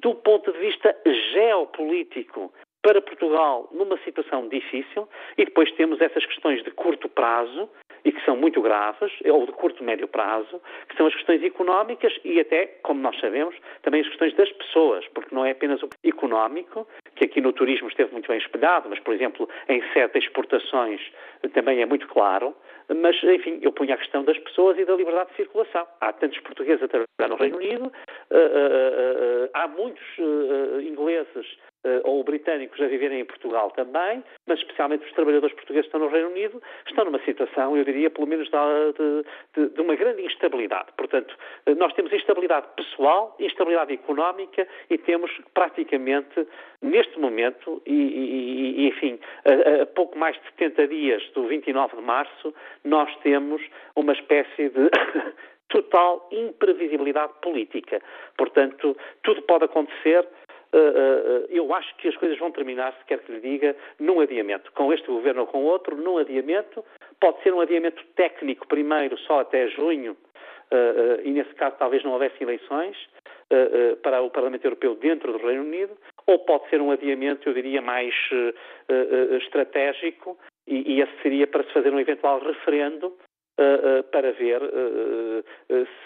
[0.00, 0.96] do ponto de vista
[1.32, 7.68] geopolítico, para Portugal numa situação difícil, e depois temos essas questões de curto prazo,
[8.04, 12.12] e que são muito graves, ou de curto médio prazo, que são as questões económicas
[12.24, 15.88] e até, como nós sabemos, também as questões das pessoas, porque não é apenas o
[16.04, 21.00] económico, que aqui no turismo esteve muito bem espelhado, mas, por exemplo, em certas exportações
[21.54, 22.54] também é muito claro,
[22.88, 25.86] mas, enfim, eu ponho a questão das pessoas e da liberdade de circulação.
[26.00, 27.92] Há tantos portugueses a trabalhar no Reino Unido,
[29.52, 30.02] há muitos
[30.82, 31.58] ingleses
[32.04, 36.12] ou britânicos a viverem em Portugal também, mas especialmente os trabalhadores portugueses que estão no
[36.12, 39.24] Reino Unido, estão numa situação, eu diria, pelo menos de,
[39.54, 40.88] de, de uma grande instabilidade.
[40.96, 41.34] Portanto,
[41.66, 46.46] uh, nós temos instabilidade pessoal, instabilidade económica e temos praticamente,
[46.82, 51.96] neste momento, e, e, e enfim, a, a, pouco mais de 70 dias do 29
[51.96, 53.62] de março, nós temos
[53.94, 54.90] uma espécie de
[55.68, 58.00] total imprevisibilidade política.
[58.36, 60.26] Portanto, tudo pode acontecer
[60.72, 63.76] eh, eh, eh, eu acho que as coisas vão terminar, se quer que lhe diga,
[63.98, 64.70] num adiamento.
[64.72, 66.84] Com este governo ou com outro, num adiamento.
[67.20, 70.16] Pode ser um adiamento técnico primeiro, só até junho,
[71.24, 72.96] e nesse caso talvez não houvesse eleições
[74.04, 75.96] para o Parlamento Europeu dentro do Reino Unido,
[76.28, 78.14] ou pode ser um adiamento, eu diria, mais
[79.42, 83.12] estratégico, e, esse seria para se fazer um eventual referendo
[84.10, 84.60] para ver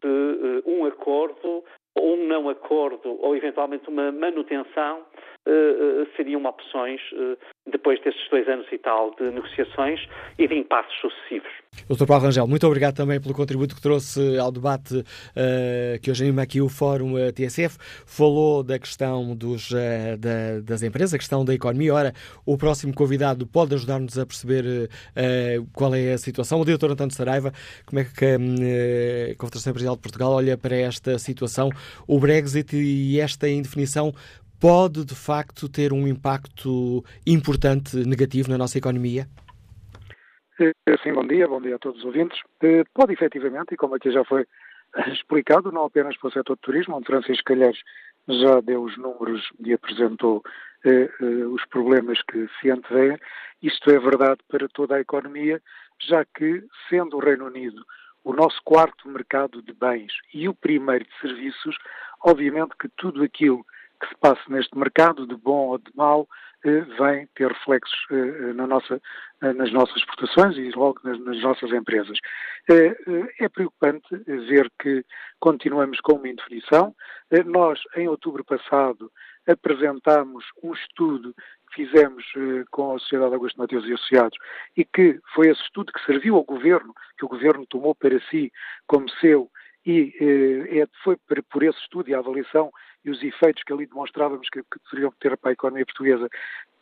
[0.01, 1.65] se um acordo
[1.97, 5.03] um não acordo ou eventualmente uma manutenção
[5.47, 7.37] uh, seriam opções uh,
[7.71, 10.01] depois destes dois anos e tal de negociações
[10.39, 11.51] e de impasses sucessivos.
[11.89, 12.07] Dr.
[12.07, 16.43] Paulo Rangel, muito obrigado também pelo contributo que trouxe ao debate uh, que hoje anima
[16.43, 17.79] aqui o Fórum TSF.
[18.07, 19.71] Falou da questão dos,
[20.19, 21.95] da, das empresas, a questão da economia.
[21.95, 22.13] Ora,
[22.45, 24.89] o próximo convidado pode ajudar-nos a perceber
[25.73, 26.61] qual é a situação.
[26.61, 26.91] O Dr.
[26.91, 27.53] António Saraiva,
[27.87, 31.71] como é que a Confederação Empresarial de Portugal olha para esta situação,
[32.07, 34.13] o Brexit e esta indefinição
[34.61, 39.27] pode de facto ter um impacto importante negativo na nossa economia?
[40.61, 42.39] Eh, sim, bom dia, bom dia a todos os ouvintes.
[42.63, 44.47] Eh, pode efetivamente, e como aqui já foi
[45.13, 47.81] explicado, não apenas para o setor de turismo, onde Francisco Calheiros
[48.29, 50.43] já deu os números e apresentou
[50.85, 53.19] eh, eh, os problemas que se antevêm,
[53.63, 55.61] isto é verdade para toda a economia,
[56.01, 57.85] já que, sendo o Reino Unido
[58.25, 61.77] o nosso quarto mercado de bens e o primeiro de serviços,
[62.25, 63.65] obviamente que tudo aquilo
[64.01, 66.29] que se passa neste mercado, de bom ou de mau,
[66.65, 69.01] eh, vem ter reflexos eh, eh, na nossa,
[69.41, 72.19] nas nossas exportações e logo nas, nas nossas empresas.
[73.41, 75.05] É preocupante ver que
[75.41, 76.95] continuamos com uma indefinição.
[77.47, 79.11] Nós, em outubro passado,
[79.49, 81.35] apresentámos um estudo
[81.75, 82.25] fizemos
[82.71, 84.39] com a Sociedade Augusto Mateus e Associados
[84.77, 88.53] e que foi esse estudo que serviu ao Governo, que o Governo tomou para si
[88.87, 89.51] como seu
[89.85, 91.17] e eh, foi
[91.51, 92.71] por esse estudo e a avaliação
[93.05, 96.29] e os efeitos que ali demonstrávamos que, que deveriam ter para a economia portuguesa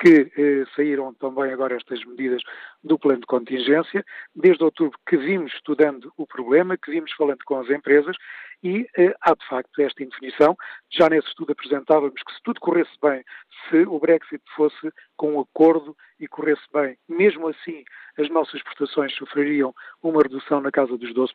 [0.01, 2.43] que eh, saíram também agora estas medidas
[2.83, 4.03] do plano de contingência.
[4.35, 8.17] Desde outubro que vimos estudando o problema, que vimos falando com as empresas
[8.63, 10.57] e eh, há de facto esta indefinição.
[10.91, 13.23] Já nesse estudo apresentávamos que se tudo corresse bem,
[13.69, 17.85] se o Brexit fosse com um acordo e corresse bem, mesmo assim
[18.19, 21.31] as nossas exportações sofreriam uma redução na casa dos 12%,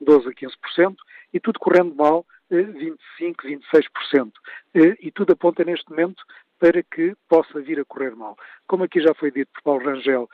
[0.00, 0.94] 12% a 15%,
[1.32, 4.32] e tudo correndo mal, 25%, eh, 26%.
[4.74, 6.22] Eh, e tudo aponta neste momento
[6.58, 8.36] para que possa vir a correr mal.
[8.66, 10.28] Como aqui já foi dito por Paulo Rangel,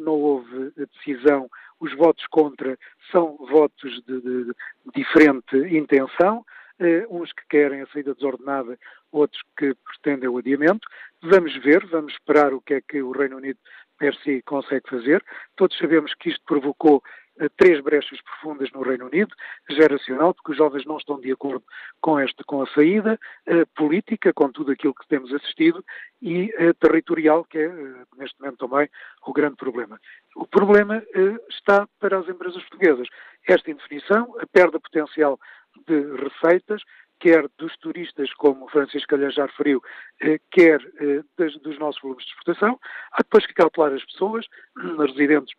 [0.00, 1.48] não houve decisão
[1.80, 2.78] os votos contra
[3.10, 4.54] são votos de, de, de
[4.94, 6.44] diferente intenção,
[6.78, 8.78] eh, uns que querem a saída desordenada,
[9.10, 10.86] outros que pretendem o adiamento.
[11.22, 13.58] Vamos ver, vamos esperar o que é que o Reino Unido
[13.98, 15.24] per si consegue fazer.
[15.56, 17.02] Todos sabemos que isto provocou
[17.56, 19.34] três brechas profundas no Reino Unido,
[19.70, 21.64] geracional, porque os jovens não estão de acordo
[22.00, 25.84] com, este, com a saída, eh, política, com tudo aquilo que temos assistido,
[26.20, 28.88] e eh, territorial, que é, eh, neste momento também,
[29.26, 30.00] o grande problema.
[30.34, 31.02] O problema
[31.50, 33.08] está para as empresas portuguesas.
[33.46, 35.38] Esta indefinição, a perda potencial
[35.86, 36.82] de receitas,
[37.20, 39.82] quer dos turistas, como o Francisco Calhar já referiu,
[40.50, 40.80] quer
[41.62, 42.78] dos nossos volumes de exportação.
[43.12, 44.46] Há depois que calcular as pessoas,
[44.98, 45.54] residentes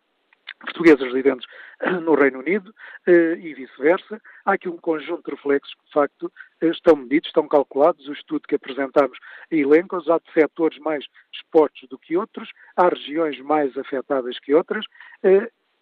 [0.60, 1.46] portugueses residentes
[2.02, 2.72] no Reino Unido
[3.06, 4.20] eh, e vice-versa.
[4.44, 8.06] Há aqui um conjunto de reflexos que, de facto, eh, estão medidos, estão calculados.
[8.08, 9.18] O estudo que apresentámos
[9.50, 10.08] elenca-os.
[10.08, 14.84] Há setores mais expostos do que outros, há regiões mais afetadas que outras.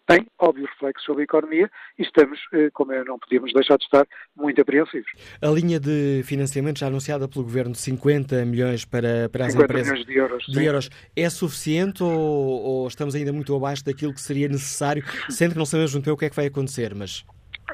[0.08, 3.84] Tem óbvios reflexos sobre a economia e estamos, eh, como é, não podíamos deixar de
[3.84, 5.06] estar, muito apreensivos.
[5.42, 9.70] A linha de financiamento já anunciada pelo Governo de 50 milhões para, para as 50
[9.70, 14.14] empresas milhões de euros, de euros é suficiente ou, ou, estamos ainda muito abaixo daquilo
[14.14, 16.94] que seria necessário, sendo que não sabemos muito bem o que é que vai acontecer,
[16.94, 17.22] mas...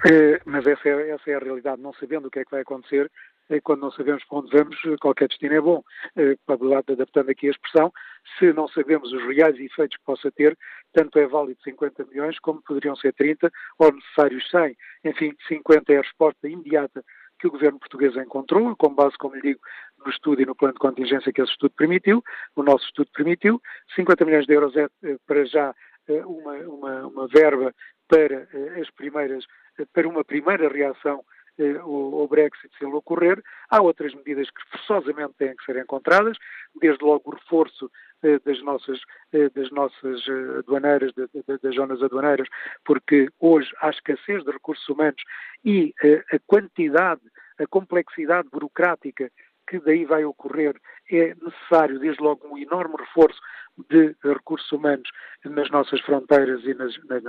[0.05, 2.63] É, mas essa é, essa é a realidade, não sabendo o que é que vai
[2.63, 3.09] acontecer,
[3.63, 5.83] quando não sabemos para onde vamos, qualquer destino é bom.
[6.17, 6.37] Eh,
[6.89, 7.93] adaptando aqui a expressão,
[8.39, 10.57] se não sabemos os reais efeitos que possa ter,
[10.93, 14.77] tanto é válido 50 milhões como poderiam ser 30 ou necessários 100.
[15.05, 17.05] Enfim, 50 é a resposta imediata
[17.39, 19.61] que o governo português encontrou, com base, como lhe digo,
[19.99, 22.23] no estudo e no plano de contingência que esse estudo permitiu,
[22.57, 23.61] o nosso estudo permitiu.
[23.95, 25.75] 50 milhões de euros é, eh, para já,
[26.09, 27.75] eh, uma, uma, uma verba
[28.09, 28.49] para
[28.81, 29.45] as primeiras,
[29.93, 31.25] para uma primeira reação
[31.85, 33.43] o, Brexit, se ele ocorrer.
[33.71, 36.37] Há outras medidas que forçosamente têm que ser encontradas,
[36.81, 37.91] desde logo o reforço
[38.23, 39.01] eh, das nossas,
[39.33, 42.49] eh, das nossas eh, aduaneiras, das zonas aduaneiras,
[42.85, 45.23] porque hoje há escassez de recursos humanos
[45.65, 45.95] e
[46.33, 47.23] a quantidade,
[47.59, 49.31] a complexidade burocrática
[49.75, 50.77] que daí vai ocorrer,
[51.11, 53.41] é necessário, desde logo, um enorme reforço
[53.91, 55.09] de recursos humanos
[55.45, 57.23] nas nossas fronteiras e nas, nas,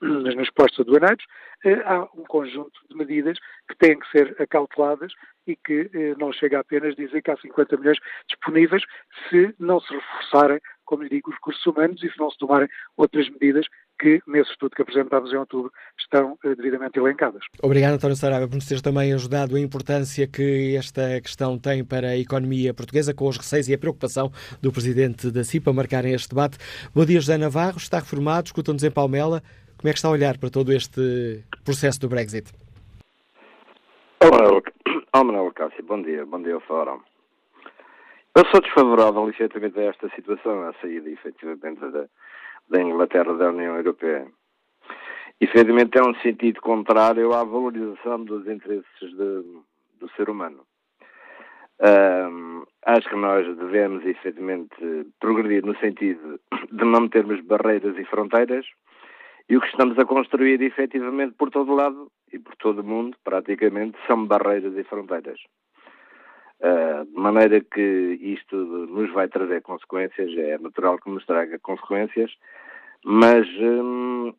[0.00, 1.24] nas, nos postos aduaneiros.
[1.64, 3.38] Eh, há um conjunto de medidas
[3.68, 5.12] que têm que ser acauteladas
[5.46, 8.82] e que eh, não chega apenas a dizer que há 50 milhões disponíveis
[9.28, 12.68] se não se reforçarem, como lhe digo, os recursos humanos e se não se tomarem
[12.96, 13.66] outras medidas
[13.98, 17.42] que, nesse estudo que apresentámos em outubro, estão eh, devidamente elencadas.
[17.62, 22.08] Obrigado, António Saraiva, por nos ter também ajudado a importância que esta questão tem para
[22.08, 24.30] a economia portuguesa, com os receios e a preocupação
[24.60, 26.58] do Presidente da CIPA marcarem este debate.
[26.94, 29.42] Bom dia, José Navarro, está reformado, escuta-nos em Palmela.
[29.78, 32.52] Como é que está a olhar para todo este processo do Brexit?
[34.22, 37.00] Olá, Manuel Cássio, bom dia, bom dia ao Fórum.
[38.36, 42.06] Eu sou desfavorável, efetivamente, a esta situação, a saída, efetivamente, da,
[42.68, 44.26] da Inglaterra da União Europeia.
[45.40, 49.42] Efetivamente é um sentido contrário à valorização dos interesses de,
[49.98, 50.64] do ser humano.
[51.80, 54.76] Um, acho que nós devemos efetivamente
[55.18, 56.40] progredir no sentido
[56.70, 58.64] de não termos barreiras e fronteiras
[59.48, 63.16] e o que estamos a construir efetivamente por todo lado e por todo o mundo,
[63.24, 65.40] praticamente, são barreiras e fronteiras.
[66.60, 72.32] Uh, de maneira que isto nos vai trazer consequências, é natural que nos traga consequências,
[73.04, 74.32] mas hum,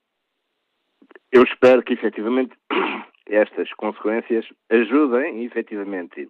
[1.32, 2.56] eu espero que efetivamente
[3.28, 6.28] estas consequências ajudem efetivamente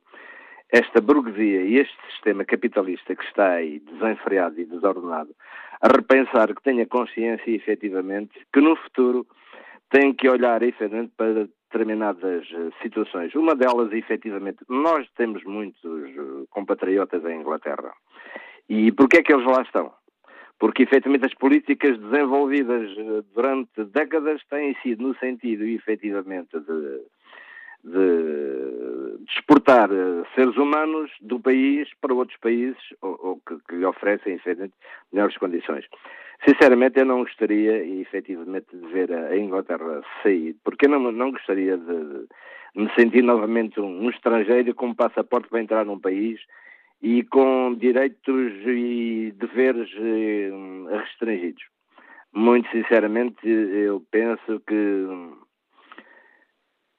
[0.71, 5.33] esta burguesia e este sistema capitalista que está aí desenfreado e desordenado
[5.81, 9.25] a repensar que tenha consciência efetivamente que no futuro
[9.89, 13.35] tem que olhar efetivamente para determinadas eh, situações.
[13.35, 17.91] Uma delas, efetivamente, nós temos muitos eh, compatriotas em Inglaterra.
[18.69, 19.91] E porquê é que eles lá estão?
[20.57, 27.01] Porque, efetivamente, as políticas desenvolvidas eh, durante décadas têm sido no sentido, efetivamente, de,
[27.85, 29.89] de, de exportar
[30.33, 34.39] seres humanos do país para outros países ou, ou que, que lhe oferecem,
[35.13, 35.85] melhores condições.
[36.43, 41.77] Sinceramente, eu não gostaria, efetivamente, de ver a Inglaterra sair, porque eu não, não gostaria
[41.77, 42.27] de, de
[42.75, 46.39] me sentir novamente um, um, estrangeiro com um passaporte para entrar num país
[47.01, 51.63] e com direitos e deveres eh, restringidos.
[52.33, 55.07] Muito sinceramente, eu penso que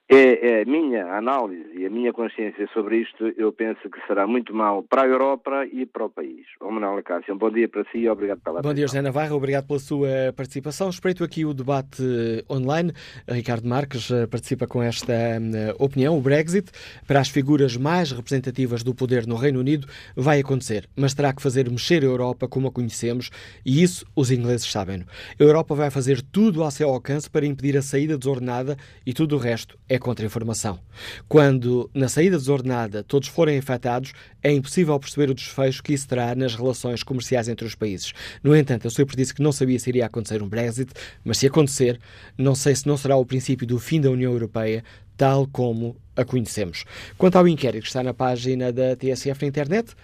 [0.09, 4.25] é, é, a minha análise e a minha consciência sobre isto, eu penso que será
[4.25, 6.45] muito mal para a Europa e para o país.
[6.61, 9.35] Ô Manuel Cássio, um bom dia para si e obrigado pela Bom dia, José Navarro,
[9.35, 10.89] obrigado pela sua participação.
[10.89, 12.01] Espreito aqui o debate
[12.49, 12.93] online.
[13.27, 16.17] Ricardo Marques eh, participa com esta uh, opinião.
[16.17, 16.71] O Brexit,
[17.05, 21.41] para as figuras mais representativas do poder no Reino Unido, vai acontecer, mas terá que
[21.41, 23.29] fazer mexer a Europa como a conhecemos
[23.65, 25.03] e isso os ingleses sabem.
[25.37, 29.35] A Europa vai fazer tudo ao seu alcance para impedir a saída desordenada e tudo
[29.35, 30.79] o resto é contra-informação.
[31.27, 36.35] Quando, na saída desordenada, todos forem afetados, é impossível perceber o desfecho que isso terá
[36.35, 38.13] nas relações comerciais entre os países.
[38.43, 40.91] No entanto, a Suíça disse que não sabia se iria acontecer um Brexit,
[41.23, 41.99] mas se acontecer,
[42.37, 44.83] não sei se não será o princípio do fim da União Europeia,
[45.15, 46.85] tal como a conhecemos.
[47.17, 49.95] Quanto ao inquérito que está na página da TSF na internet,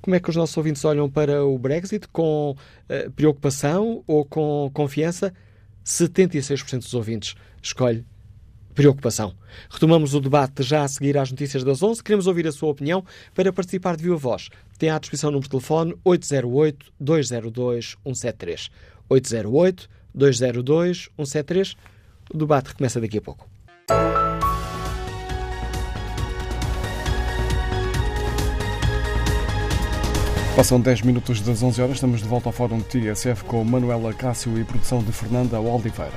[0.00, 2.08] como é que os nossos ouvintes olham para o Brexit?
[2.08, 5.32] Com uh, preocupação ou com confiança?
[5.84, 8.04] 76% dos ouvintes escolhe
[8.74, 9.34] preocupação.
[9.70, 12.02] Retomamos o debate já a seguir às notícias das 11.
[12.02, 13.04] Queremos ouvir a sua opinião.
[13.34, 14.48] Para participar de viva voz,
[14.78, 18.70] tem à disposição o número de telefone 808-202-173.
[19.10, 21.76] 808-202-173.
[22.32, 23.50] O debate recomeça daqui a pouco.
[30.54, 34.58] Passam 10 minutos das 11 horas, estamos de volta ao Fórum TSF com Manuela Cássio
[34.58, 36.12] e produção de Fernanda Oliveira.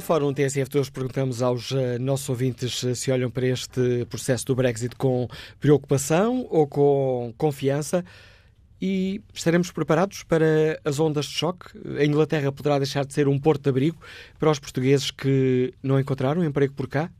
[0.00, 4.44] Fórum TSF de hoje perguntamos aos uh, nossos ouvintes uh, se olham para este processo
[4.46, 5.28] do Brexit com
[5.60, 8.04] preocupação ou com confiança
[8.80, 11.66] e estaremos preparados para as ondas de choque.
[11.98, 13.98] A Inglaterra poderá deixar de ser um porto de abrigo
[14.38, 17.10] para os portugueses que não encontraram emprego por cá?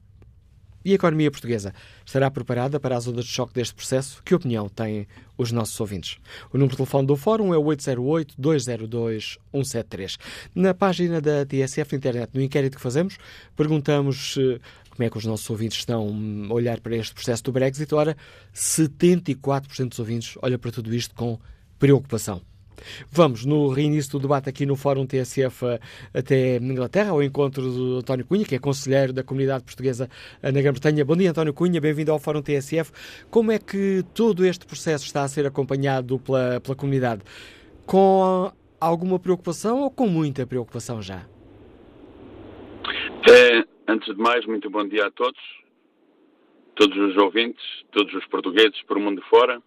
[0.87, 1.75] E a economia portuguesa
[2.05, 4.23] estará preparada para as ondas de choque deste processo?
[4.23, 6.19] Que opinião têm os nossos ouvintes?
[6.53, 10.17] O número de telefone do Fórum é o 808-202-173.
[10.55, 13.19] Na página da TSF Internet, no inquérito que fazemos,
[13.57, 16.09] perguntamos eh, como é que os nossos ouvintes estão
[16.49, 17.93] a olhar para este processo do Brexit.
[17.93, 18.17] Ora,
[18.55, 21.37] 74% dos ouvintes olham para tudo isto com
[21.81, 22.41] preocupação.
[23.11, 25.79] Vamos no reinício do debate aqui no Fórum TSF
[26.13, 30.09] até Inglaterra, ao encontro do António Cunha, que é conselheiro da comunidade portuguesa
[30.43, 31.05] na Grã-Bretanha.
[31.05, 32.93] Bom dia, António Cunha, bem-vindo ao Fórum TSF.
[33.31, 37.23] Como é que todo este processo está a ser acompanhado pela, pela comunidade?
[37.87, 41.27] Com alguma preocupação ou com muita preocupação já?
[43.29, 45.41] É, antes de mais, muito bom dia a todos,
[46.77, 49.61] todos os ouvintes, todos os portugueses por mundo fora.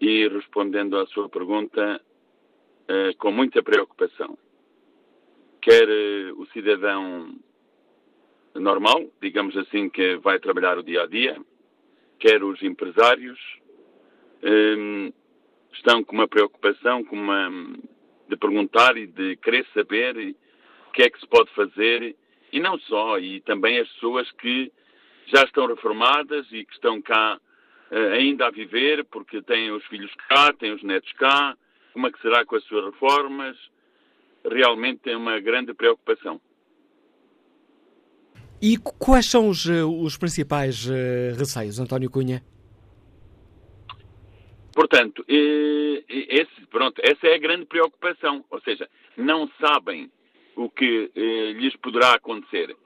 [0.00, 2.00] E respondendo à sua pergunta,
[2.88, 4.38] eh, com muita preocupação.
[5.60, 7.34] Quer eh, o cidadão
[8.54, 11.36] normal, digamos assim, que vai trabalhar o dia a dia,
[12.18, 13.38] quer os empresários,
[14.42, 15.12] eh,
[15.72, 17.50] estão com uma preocupação com uma,
[18.28, 20.36] de perguntar e de querer saber
[20.88, 22.14] o que é que se pode fazer,
[22.52, 24.70] e não só, e também as pessoas que
[25.26, 27.40] já estão reformadas e que estão cá
[27.90, 31.56] ainda a viver, porque têm os filhos cá, têm os netos cá,
[31.96, 33.56] como é que será com as suas reformas?
[34.44, 36.38] Realmente tem uma grande preocupação.
[38.60, 42.42] E quais são os, eh, os principais uh, receios, António Cunha?
[44.74, 48.44] Portanto, esse, pronto, essa é a grande preocupação.
[48.50, 50.10] Ou seja, não sabem
[50.54, 51.10] o que
[51.58, 52.76] lhes poderá acontecer.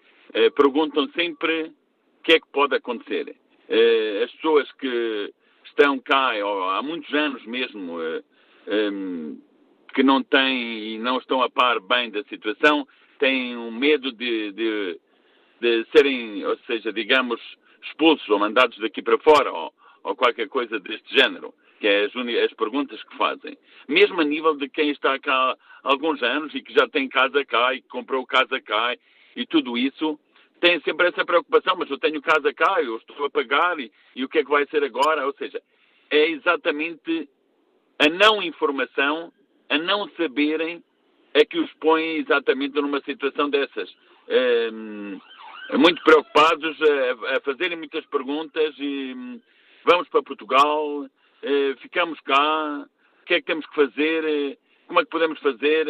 [0.54, 3.34] perguntam sempre o que é que pode acontecer.
[3.70, 5.32] Eh, as pessoas que
[5.64, 6.32] estão cá
[6.76, 8.22] há muitos anos mesmo, eh,
[9.94, 12.86] que não têm e não estão a par bem da situação,
[13.20, 15.00] têm um medo de, de,
[15.60, 17.40] de serem, ou seja, digamos,
[17.82, 22.12] expulsos ou mandados daqui para fora, ou, ou qualquer coisa deste género, que é as,
[22.16, 23.56] as, perguntas que fazem.
[23.88, 27.44] Mesmo a nível de quem está cá há alguns anos e que já tem casa
[27.44, 28.96] cá e que comprou casa cá
[29.36, 30.18] e tudo isso,
[30.60, 34.24] têm sempre essa preocupação, mas eu tenho casa cá, eu estou a pagar e, e
[34.24, 35.26] o que é que vai ser agora?
[35.26, 35.60] Ou seja,
[36.10, 37.28] é exatamente
[37.98, 39.32] a não informação,
[39.68, 40.82] a não saberem,
[41.32, 43.94] é que os põe exatamente numa situação dessas.
[44.72, 45.20] Um,
[45.78, 49.40] muito preocupados a, a, fazerem muitas perguntas e um,
[49.84, 52.86] vamos para Portugal, uh, ficamos cá,
[53.22, 55.86] o que é que temos que fazer, como é que podemos fazer,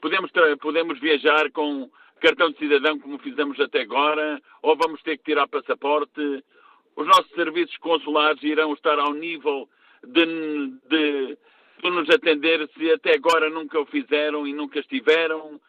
[0.00, 0.30] podemos,
[0.60, 1.88] podemos viajar com
[2.20, 6.44] cartão de cidadão como fizemos até agora, ou vamos ter que tirar passaporte.
[6.96, 9.68] Os nossos serviços consulares irão estar ao nível
[10.06, 10.26] de,
[10.88, 11.38] de,
[11.82, 15.60] de nos atender se até agora nunca o fizeram e nunca estiveram.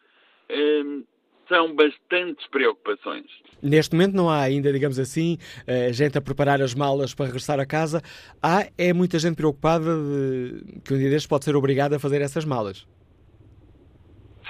[0.50, 1.04] Hum,
[1.48, 3.26] são bastantes preocupações.
[3.62, 7.58] Neste momento não há ainda, digamos assim, eh, gente a preparar as malas para regressar
[7.58, 8.02] a casa.
[8.42, 12.20] Há é muita gente preocupada de, que um dia destes pode ser obrigada a fazer
[12.20, 12.86] essas malas.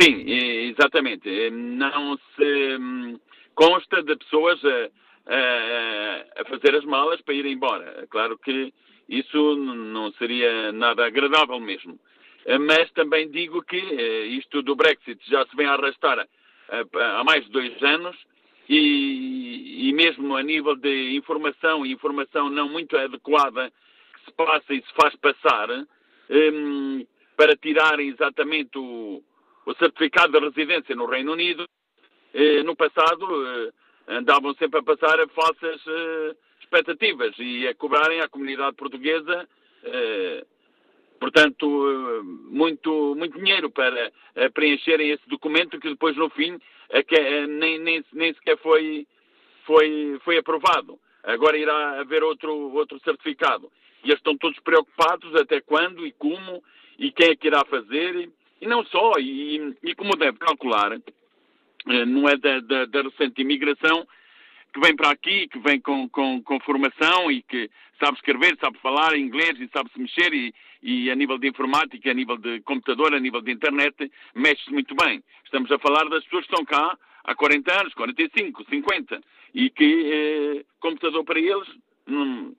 [0.01, 1.51] Sim, exatamente.
[1.51, 3.19] Não se hum,
[3.55, 4.91] consta de pessoas a,
[5.27, 8.07] a, a, fazer as malas para ir embora.
[8.09, 8.73] Claro que
[9.09, 11.99] isso não seria nada agradável mesmo.
[12.61, 16.27] Mas também digo que eh, isto do Brexit já se vem a arrastar
[16.69, 18.17] há mais de dois anos
[18.69, 23.71] e, e mesmo a nível de informação e informação não muito adequada
[24.15, 25.69] que se passa e se faz passar
[26.31, 29.23] um, para tirar exatamente o,
[29.69, 31.69] o certificado de residência no Reino Unido,
[32.33, 33.71] eh, no passado eh,
[34.09, 39.47] andavam sempre a passar a falsas eh, expectativas e a cobrarem à comunidade portuguesa,
[41.21, 41.67] portanto,
[42.51, 44.11] muito, muito dinheiro para
[44.53, 46.59] preencherem esse documento que depois, no fim,
[47.49, 49.07] nem, nem, nem sequer foi,
[49.65, 50.99] foi, foi aprovado.
[51.23, 53.71] Agora irá haver outro, outro certificado.
[54.03, 56.63] E eles estão todos preocupados até quando e como
[56.99, 58.29] e quem é que irá fazer
[58.61, 63.41] e não só, e, e como deve calcular, eh, não é da, da, da, recente
[63.41, 64.07] imigração
[64.73, 68.79] que vem para aqui, que vem com, com, com, formação e que sabe escrever, sabe
[68.79, 72.61] falar inglês e sabe se mexer e, e a nível de informática, a nível de
[72.61, 75.23] computador, a nível de internet, mexe-se muito bem.
[75.45, 79.21] Estamos a falar das pessoas que estão cá há 40 anos, 45, 50
[79.55, 81.69] e que eh, computador para eles
[82.07, 82.55] não,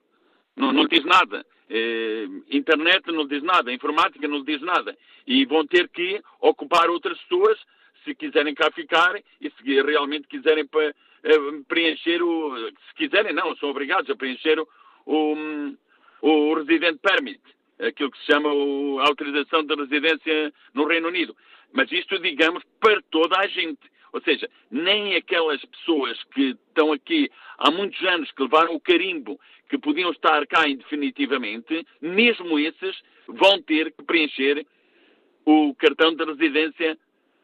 [0.56, 1.44] não, não diz nada.
[1.68, 4.96] Eh, internet não diz nada, informática não diz nada.
[5.26, 7.58] E vão ter que ocupar outras pessoas
[8.04, 10.68] se quiserem cá ficar e se realmente quiserem
[11.22, 11.38] eh,
[11.68, 12.56] preencher o.
[12.88, 14.66] Se quiserem, não, são obrigados a preencher o,
[15.06, 15.76] o,
[16.22, 17.40] o Resident Permit,
[17.78, 21.36] aquilo que se chama a autorização de residência no Reino Unido.
[21.72, 23.78] Mas isto, digamos, para toda a gente.
[24.12, 29.38] Ou seja, nem aquelas pessoas que estão aqui há muitos anos, que levaram o carimbo,
[29.68, 34.66] que podiam estar cá indefinitivamente, mesmo esses vão ter que preencher
[35.44, 36.98] o cartão de residência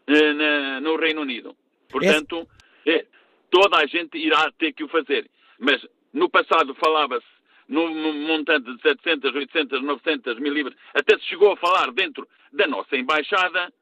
[0.06, 1.56] eh, na, no Reino Unido.
[1.88, 2.46] Portanto,
[2.84, 3.06] eh,
[3.50, 5.28] toda a gente irá ter que o fazer.
[5.58, 7.26] Mas no passado falava-se
[7.68, 12.66] num montante de 700, 800, 900 mil libras, até se chegou a falar dentro da
[12.66, 13.72] nossa embaixada,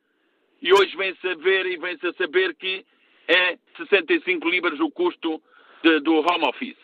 [0.64, 2.86] e hoje vem-se a ver e vem-se a saber que
[3.28, 5.40] é 65 libras o custo
[5.82, 6.78] de, do home office.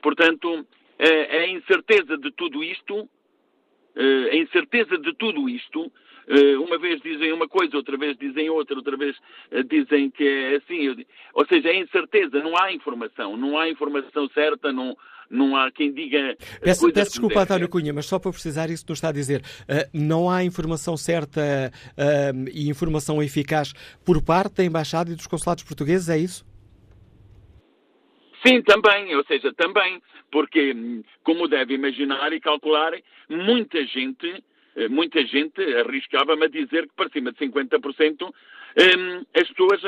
[0.00, 0.66] Portanto,
[0.98, 3.06] é, a incerteza de tudo isto,
[3.94, 5.92] eh, a incerteza de tudo isto,
[6.28, 9.14] eh, uma vez dizem uma coisa, outra vez dizem outra, outra vez
[9.50, 11.04] eh, dizem que é assim.
[11.34, 14.96] Ou seja, é incerteza, não há informação, não há informação certa, não,
[15.30, 16.36] não há quem diga.
[16.62, 19.40] Peço, peço desculpa, António Cunha, mas só para precisar isso que nos está a dizer,
[19.40, 23.72] uh, não há informação certa uh, e informação eficaz
[24.04, 26.44] por parte da Embaixada e dos consulados portugueses, é isso?
[28.46, 30.00] Sim, também, ou seja, também,
[30.30, 30.74] porque,
[31.24, 32.92] como deve imaginar e calcular,
[33.28, 34.44] muita gente,
[34.76, 39.82] eh, muita gente arriscava-me a dizer que para cima de 50% um, as pessoas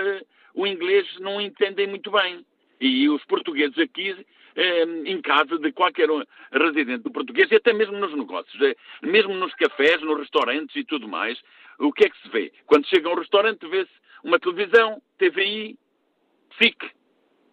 [0.55, 2.45] o inglês não entendem muito bem.
[2.80, 4.14] E os portugueses aqui
[4.61, 6.09] eh, em casa de qualquer
[6.50, 11.06] residente português, e até mesmo nos negócios, eh, mesmo nos cafés, nos restaurantes e tudo
[11.06, 11.40] mais,
[11.78, 12.52] o que é que se vê?
[12.66, 13.92] Quando chega a um restaurante, vê-se
[14.24, 15.78] uma televisão, TVI,
[16.61, 16.90] SIC,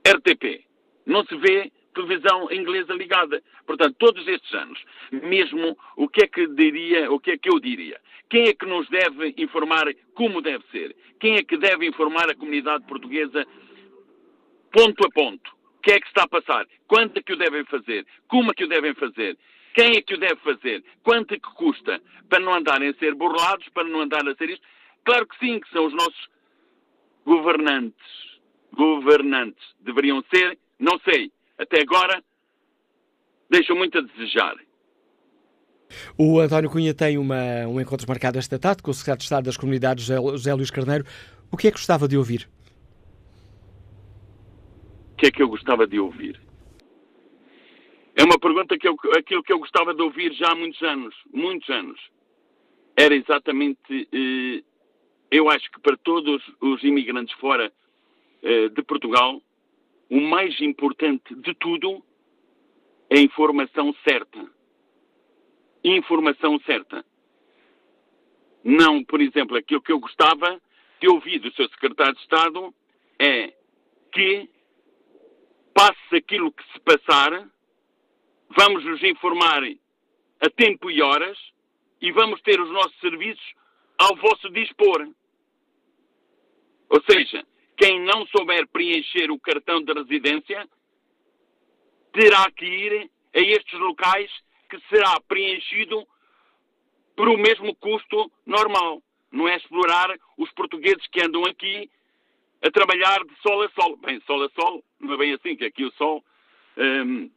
[0.08, 0.66] RTP.
[1.06, 3.42] Não se vê televisão inglesa ligada.
[3.68, 7.60] Portanto, todos estes anos, mesmo o que é que diria, o que é que eu
[7.60, 8.02] diria?
[8.32, 9.86] Quem é que nos deve informar
[10.16, 10.96] como deve ser?
[11.20, 13.46] Quem é que deve informar a comunidade portuguesa
[14.72, 15.55] ponto a ponto?
[15.86, 16.66] Que é que está a passar?
[16.88, 18.08] Quanto é que o devem fazer?
[18.28, 19.38] Como é que o devem fazer?
[19.76, 20.84] Quem é que o deve fazer?
[21.04, 22.02] Quanto é que custa?
[22.28, 24.66] Para não andarem a ser burlados, para não andarem a ser isto?
[25.06, 26.28] Claro que sim, que são os nossos
[27.24, 28.08] governantes.
[28.74, 29.64] Governantes.
[29.80, 32.24] Deveriam ser, não sei, até agora,
[33.48, 34.56] deixam muito a desejar.
[36.18, 39.46] O António Cunha tem uma, um encontro marcado esta tarde com o Secretário de Estado
[39.46, 41.06] das Comunidades, José Luís Carneiro.
[41.52, 42.50] O que é que gostava de ouvir?
[45.16, 46.38] O que é que eu gostava de ouvir?
[48.18, 51.16] É uma pergunta que eu, aquilo que eu gostava de ouvir já há muitos anos,
[51.34, 51.98] muitos anos.
[52.98, 54.62] Era exatamente, eh,
[55.32, 57.72] eu acho que para todos os imigrantes fora
[58.44, 59.42] eh, de Portugal,
[60.10, 62.04] o mais importante de tudo
[63.10, 64.46] é a informação certa.
[65.82, 67.06] Informação certa.
[68.66, 70.62] Não, por exemplo, aquilo que eu gostava
[71.00, 72.74] de ouvir do seu secretário de Estado
[73.18, 73.54] é
[74.12, 74.50] que
[75.76, 77.32] passe aquilo que se passar,
[78.58, 79.62] vamos nos informar
[80.40, 81.38] a tempo e horas
[82.00, 83.46] e vamos ter os nossos serviços
[83.98, 85.06] ao vosso dispor.
[86.90, 87.46] Ou seja,
[87.76, 90.66] quem não souber preencher o cartão de residência
[92.14, 94.32] terá que ir a estes locais
[94.70, 96.08] que será preenchido
[97.18, 99.04] por o mesmo custo normal.
[99.30, 101.90] Não é explorar os portugueses que andam aqui
[102.66, 103.96] a trabalhar de sol a sol.
[103.98, 106.24] Bem, sol a sol, não é bem assim, que aqui o sol.
[106.78, 107.30] Hum,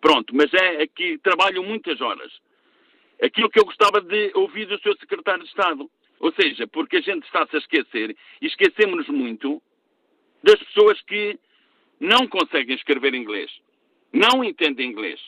[0.00, 2.32] pronto, mas é aqui trabalham muitas horas.
[3.20, 5.90] Aquilo que eu gostava de ouvir do seu secretário de Estado.
[6.20, 9.60] Ou seja, porque a gente está-se a esquecer, e esquecemos-nos muito
[10.40, 11.36] das pessoas que
[11.98, 13.50] não conseguem escrever inglês,
[14.12, 15.20] não entendem inglês.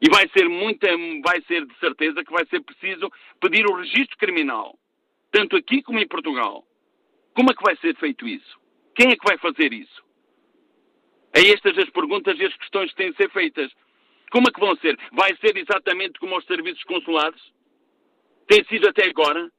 [0.00, 0.86] E vai ser muita,
[1.20, 3.10] vai ser de certeza que vai ser preciso
[3.40, 4.78] pedir o registro criminal,
[5.32, 6.64] tanto aqui como em Portugal.
[7.36, 8.58] Como é que vai ser feito isso?
[8.94, 10.02] Quem é que vai fazer isso?
[11.34, 13.70] É estas as perguntas e as questões que têm de ser feitas.
[14.32, 14.98] Como é que vão ser?
[15.12, 17.40] Vai ser exatamente como os serviços consulares?
[18.48, 19.52] Tem sido até agora?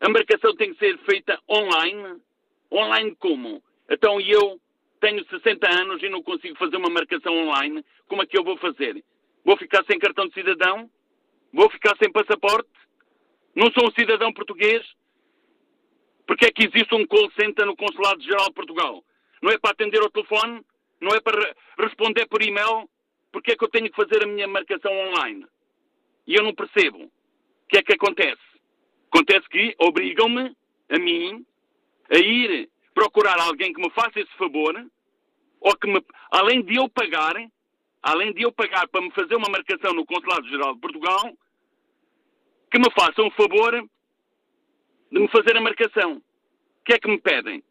[0.00, 2.22] A marcação tem que ser feita online?
[2.70, 3.60] Online como?
[3.90, 4.60] Então eu
[5.00, 7.84] tenho 60 anos e não consigo fazer uma marcação online.
[8.06, 9.02] Como é que eu vou fazer?
[9.44, 10.88] Vou ficar sem cartão de cidadão?
[11.52, 12.70] Vou ficar sem passaporte?
[13.52, 14.86] Não sou um cidadão português?
[16.26, 19.04] Porque é que existe um call center no Consulado-Geral de Portugal?
[19.42, 20.64] Não é para atender ao telefone?
[21.00, 22.88] Não é para responder por e-mail?
[23.30, 25.46] Porque é que eu tenho que fazer a minha marcação online?
[26.26, 27.04] E eu não percebo.
[27.04, 27.10] O
[27.68, 28.42] que é que acontece?
[29.08, 30.56] Acontece que obrigam-me,
[30.90, 31.46] a mim,
[32.10, 34.74] a ir procurar alguém que me faça esse favor,
[35.60, 37.34] ou que me, além de eu pagar,
[38.02, 41.32] além de eu pagar para me fazer uma marcação no Consulado-Geral de Portugal,
[42.70, 43.88] que me faça um favor
[45.10, 46.16] de me fazer a marcação.
[46.16, 47.62] O que é que me pedem?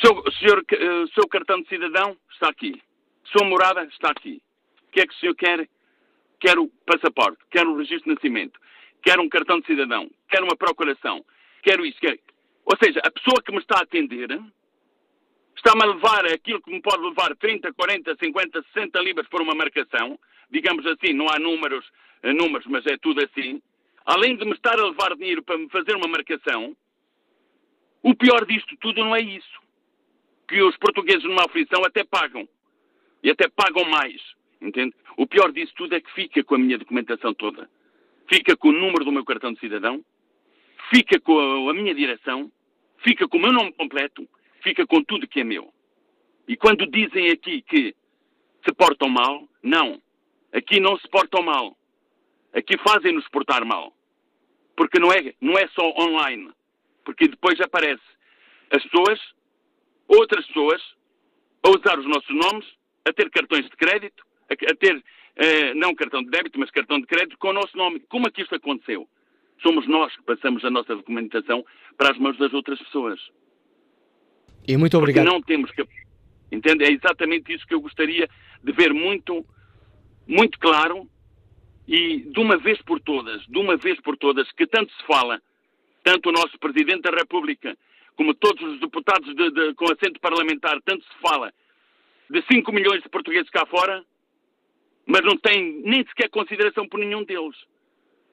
[0.00, 2.80] Seu, senhor, uh, seu cartão de cidadão está aqui.
[3.24, 4.42] Sua morada está aqui.
[4.88, 5.68] O que é que o senhor quer?
[6.38, 8.60] Quero o passaporte, quero o registro de nascimento,
[9.02, 11.24] quero um cartão de cidadão, quero uma procuração,
[11.62, 11.98] quero isso.
[11.98, 12.18] Quero...
[12.66, 14.28] Ou seja, a pessoa que me está a atender
[15.56, 19.54] está-me a levar aquilo que me pode levar 30, 40, 50, 60 libras por uma
[19.54, 20.18] marcação,
[20.50, 21.84] digamos assim, não há números,
[22.22, 23.62] eh, números, mas é tudo assim.
[24.06, 26.76] Além de me estar a levar dinheiro para me fazer uma marcação,
[28.02, 29.60] o pior disto tudo não é isso.
[30.46, 32.48] Que os portugueses numa aflição até pagam.
[33.20, 34.22] E até pagam mais.
[34.60, 34.94] Entende?
[35.16, 37.68] O pior disso tudo é que fica com a minha documentação toda.
[38.28, 40.04] Fica com o número do meu cartão de cidadão,
[40.94, 42.50] fica com a minha direção,
[42.98, 44.28] fica com o meu nome completo,
[44.62, 45.72] fica com tudo que é meu.
[46.46, 47.94] E quando dizem aqui que
[48.64, 50.00] se portam mal, não.
[50.52, 51.76] Aqui não se portam mal.
[52.52, 53.95] Aqui fazem-nos portar mal.
[54.76, 56.50] Porque não é, não é só online.
[57.04, 58.02] Porque depois aparece
[58.70, 59.18] as pessoas,
[60.06, 60.82] outras pessoas,
[61.62, 62.66] a usar os nossos nomes,
[63.04, 65.02] a ter cartões de crédito, a, a ter,
[65.36, 68.00] eh, não cartão de débito, mas cartão de crédito com o nosso nome.
[68.08, 69.08] Como é que isto aconteceu?
[69.62, 71.64] Somos nós que passamos a nossa documentação
[71.96, 73.18] para as mãos das outras pessoas.
[74.66, 75.24] E muito obrigado.
[75.24, 75.86] Porque não temos que.
[76.52, 76.84] Entende?
[76.84, 78.28] É exatamente isso que eu gostaria
[78.62, 79.44] de ver muito,
[80.26, 81.08] muito claro
[81.86, 85.40] e de uma vez por todas, de uma vez por todas, que tanto se fala,
[86.02, 87.76] tanto o nosso Presidente da República,
[88.16, 91.52] como todos os deputados de, de, com assento parlamentar, tanto se fala
[92.28, 94.04] de 5 milhões de portugueses cá fora,
[95.06, 97.56] mas não tem nem sequer consideração por nenhum deles.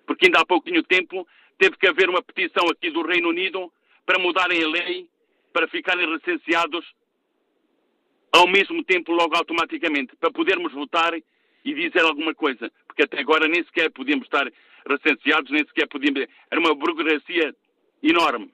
[0.07, 1.27] Porque ainda há pouquinho tempo
[1.57, 3.71] teve que haver uma petição aqui do Reino Unido
[4.05, 5.07] para mudarem a lei
[5.53, 6.83] para ficarem recenseados
[8.31, 12.71] ao mesmo tempo, logo automaticamente, para podermos votar e dizer alguma coisa.
[12.93, 14.45] Porque até agora nem sequer podíamos estar
[14.87, 16.27] recenseados, nem sequer podíamos.
[16.51, 17.55] Era uma burocracia
[18.03, 18.51] enorme.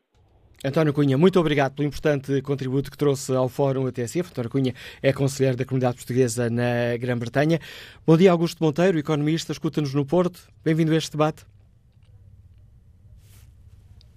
[0.63, 4.29] António Cunha, muito obrigado pelo importante contributo que trouxe ao Fórum TSF.
[4.29, 7.59] António Cunha é conselheiro da comunidade portuguesa na Grã-Bretanha.
[8.05, 10.39] Bom dia, Augusto Monteiro, economista, escuta-nos no Porto.
[10.63, 11.45] Bem-vindo a este debate.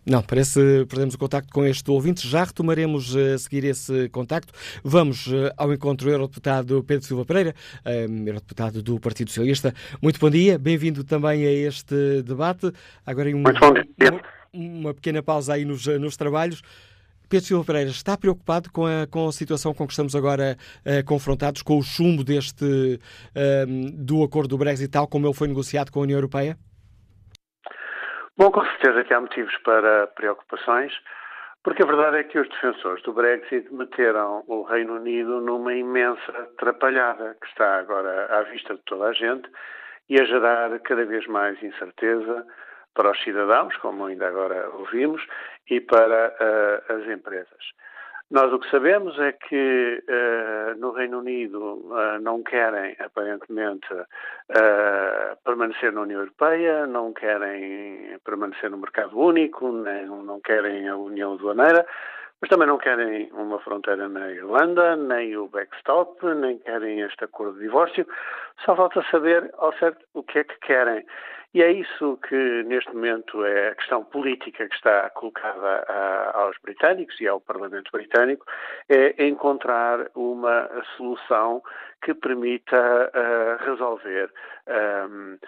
[0.05, 2.27] Não, parece que perdemos o contacto com este ouvinte.
[2.27, 4.53] Já retomaremos eh, a seguir esse contacto.
[4.83, 7.55] Vamos eh, ao encontro do Eurodeputado Pedro Silva Pereira,
[7.87, 9.73] um, Eurodeputado do Partido Socialista.
[10.03, 12.73] Muito bom dia, bem-vindo também a este debate.
[13.07, 13.45] Agora um.
[14.53, 16.63] Uma, pequena pausa aí nos, nos trabalhos.
[17.29, 21.05] Pedro Silva Pereira está preocupado com a, com a situação com que estamos agora uh,
[21.07, 22.99] confrontados, com o chumbo deste
[23.95, 26.59] do acordo do Brexit, tal como ele foi negociado com a União Europeia?
[28.37, 30.93] Bom, com certeza que há motivos para preocupações,
[31.63, 36.33] porque a verdade é que os defensores do Brexit meteram o Reino Unido numa imensa
[36.33, 39.49] atrapalhada que está agora à vista de toda a gente
[40.09, 42.47] e a gerar cada vez mais incerteza
[42.95, 45.23] para os cidadãos, como ainda agora ouvimos,
[45.69, 47.65] e para uh, as empresas.
[48.33, 55.37] Nós o que sabemos é que uh, no Reino Unido uh, não querem, aparentemente, uh,
[55.45, 61.35] permanecer na União Europeia, não querem permanecer no mercado único, nem, não querem a União
[61.35, 61.85] Aduaneira,
[62.41, 67.59] mas também não querem uma fronteira na Irlanda, nem o backstop, nem querem este acordo
[67.59, 68.07] de divórcio.
[68.65, 71.05] Só falta saber ao certo o que é que querem.
[71.55, 76.57] E é isso que, neste momento, é a questão política que está colocada a, aos
[76.63, 78.47] britânicos e ao Parlamento britânico,
[78.89, 81.63] é encontrar uma solução
[82.03, 84.33] que permita uh, resolver
[84.67, 85.39] um, uh,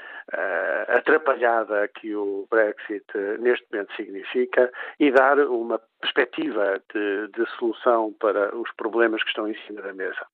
[0.89, 3.05] a atrapalhada que o Brexit
[3.41, 9.49] neste momento significa e dar uma perspectiva de, de solução para os problemas que estão
[9.49, 10.25] em cima da mesa.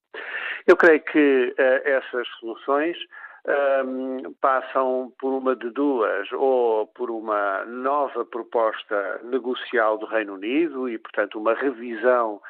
[0.66, 2.98] Eu creio que uh, essas soluções
[3.46, 10.88] um, passam por uma de duas, ou por uma nova proposta negocial do Reino Unido
[10.88, 12.40] e, portanto, uma revisão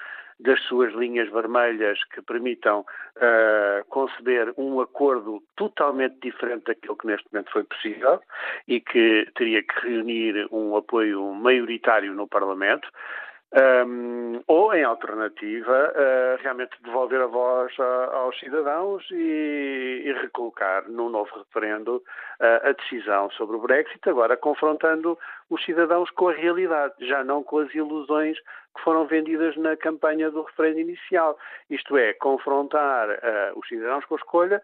[0.41, 7.29] das suas linhas vermelhas que permitam uh, conceber um acordo totalmente diferente daquilo que neste
[7.31, 8.21] momento foi possível
[8.67, 12.89] e que teria que reunir um apoio maioritário no Parlamento.
[13.53, 20.89] Um, ou, em alternativa, uh, realmente devolver a voz a, aos cidadãos e, e, recolocar
[20.89, 25.19] num novo referendo uh, a decisão sobre o Brexit, agora confrontando
[25.51, 30.31] os cidadãos com a realidade, já não com as ilusões que foram vendidas na campanha
[30.31, 31.37] do referendo inicial.
[31.69, 34.63] Isto é, confrontar uh, os cidadãos com a escolha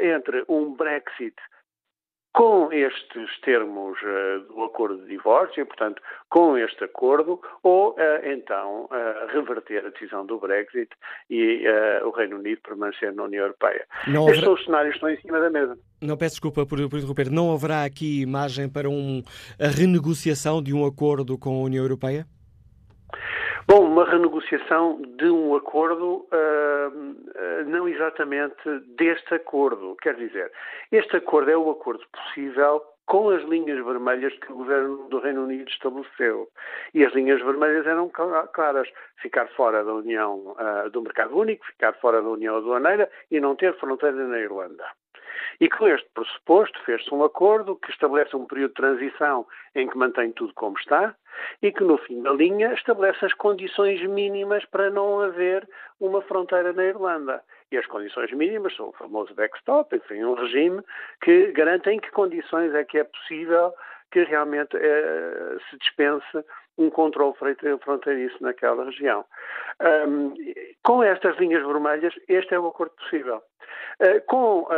[0.00, 1.36] entre um Brexit
[2.32, 7.96] com estes termos uh, do acordo de divórcio, e, portanto, com este acordo, ou uh,
[8.24, 10.90] então uh, reverter a decisão do Brexit
[11.28, 11.64] e
[12.04, 13.86] o Reino Unido permanecer na União Europeia.
[14.06, 14.44] Não Estes haverá...
[14.44, 15.78] são os cenários que estão em cima da mesa.
[16.00, 17.30] Não peço desculpa por, por interromper.
[17.30, 19.22] Não haverá aqui margem para um,
[19.60, 22.26] a renegociação de um acordo com a União Europeia?
[23.66, 28.56] Bom, uma renegociação de um acordo, uh, não exatamente
[28.96, 29.96] deste acordo.
[30.02, 30.50] Quer dizer,
[30.90, 35.44] este acordo é o acordo possível com as linhas vermelhas que o governo do Reino
[35.44, 36.48] Unido estabeleceu.
[36.92, 38.88] E as linhas vermelhas eram claras:
[39.20, 43.54] ficar fora da União uh, do Mercado Único, ficar fora da União Aduaneira e não
[43.54, 44.84] ter fronteira na Irlanda.
[45.60, 49.96] E com este pressuposto fez-se um acordo que estabelece um período de transição em que
[49.96, 51.14] mantém tudo como está
[51.62, 55.68] e que no fim da linha estabelece as condições mínimas para não haver
[56.00, 57.42] uma fronteira na Irlanda.
[57.70, 60.82] E as condições mínimas são o famoso backstop, enfim, um regime
[61.22, 63.72] que garante em que condições é que é possível
[64.10, 66.44] que realmente eh, se dispense
[66.78, 67.34] um controle
[67.80, 69.24] fronteiriço naquela região.
[70.08, 70.34] Um,
[70.82, 73.42] com estas linhas vermelhas, este é o acordo possível.
[74.00, 74.68] Uh, com uh,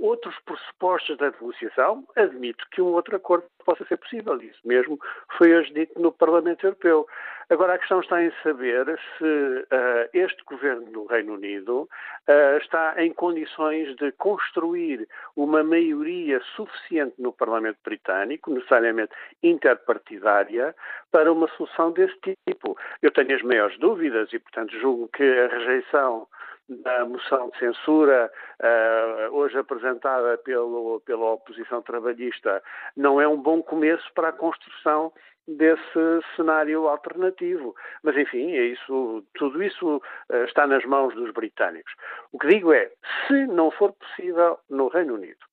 [0.00, 4.40] outros pressupostos da negociação, admito que um outro acordo possa ser possível.
[4.40, 4.98] Isso mesmo
[5.36, 7.06] foi hoje dito no Parlamento Europeu.
[7.50, 8.86] Agora, a questão está em saber
[9.18, 16.40] se uh, este governo do Reino Unido uh, está em condições de construir uma maioria
[16.54, 19.12] suficiente no Parlamento Britânico, necessariamente
[19.42, 20.76] interpartidária,
[21.10, 22.16] para uma solução desse
[22.46, 22.78] tipo.
[23.02, 26.28] Eu tenho as maiores dúvidas e, portanto, julgo que a rejeição
[26.70, 32.62] da moção de censura uh, hoje apresentada pelo, pela oposição trabalhista
[32.96, 35.12] não é um bom começo para a construção
[35.48, 37.74] desse cenário alternativo.
[38.02, 41.92] Mas, enfim, é isso, tudo isso uh, está nas mãos dos britânicos.
[42.32, 42.90] O que digo é,
[43.26, 45.50] se não for possível no Reino Unido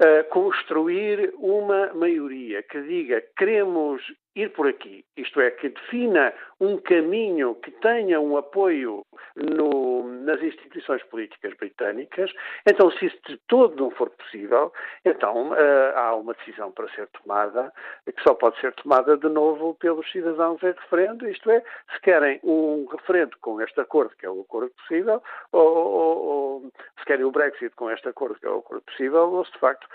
[0.00, 4.02] uh, construir uma maioria que diga queremos
[4.34, 9.04] ir por aqui, isto é, que defina um caminho que tenha um apoio
[9.36, 12.32] no, nas instituições políticas britânicas,
[12.66, 14.72] então se isso de todo não for possível,
[15.04, 17.72] então uh, há uma decisão para ser tomada,
[18.06, 21.62] que só pode ser tomada de novo pelos cidadãos em referendo, isto é,
[21.92, 25.22] se querem um referendo com este acordo, que é o acordo possível,
[25.52, 29.30] ou, ou, ou se querem o Brexit com este acordo, que é o acordo possível,
[29.30, 29.86] ou se de facto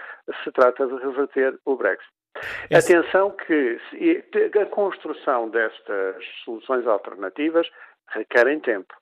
[0.44, 2.17] se trata de reverter o Brexit.
[2.70, 2.94] Esse...
[2.96, 3.80] Atenção que
[4.62, 7.70] a construção destas soluções alternativas
[8.10, 8.94] requerem tempo.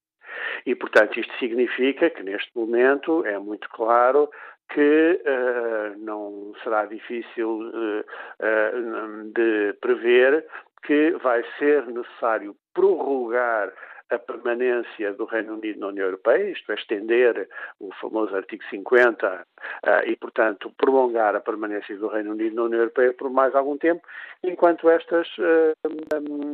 [0.66, 4.30] E, portanto, isto significa que, neste momento, é muito claro
[4.70, 10.46] que uh, não será difícil uh, uh, de prever
[10.84, 13.72] que vai ser necessário prorrogar
[14.10, 17.50] a permanência do Reino Unido na União Europeia, isto é, estender
[17.80, 22.64] o famoso artigo 50 uh, eh, e, portanto, prolongar a permanência do Reino Unido na
[22.64, 24.02] União Europeia por mais algum tempo,
[24.44, 25.76] enquanto estas uh,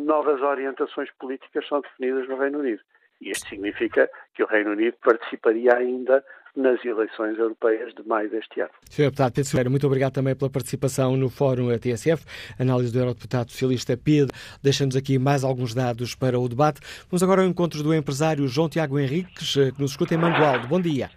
[0.05, 2.81] novas orientações políticas são definidas no Reino Unido.
[3.19, 6.23] E isto significa que o Reino Unido participaria ainda
[6.55, 8.71] nas eleições europeias de maio deste ano.
[8.89, 9.03] Sr.
[9.03, 12.25] Deputado Pedro Silveira, muito obrigado também pela participação no Fórum TSF.
[12.59, 14.35] Análise do Eurodeputado Socialista Pedro.
[14.61, 16.81] Deixamos aqui mais alguns dados para o debate.
[17.09, 20.67] Vamos agora ao encontro do empresário João Tiago Henriques, eh, que nos escuta em Mangualdo.
[20.67, 21.09] Bom dia.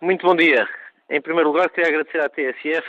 [0.00, 0.68] Muito bom dia.
[1.08, 2.86] Em primeiro lugar, queria agradecer à TSF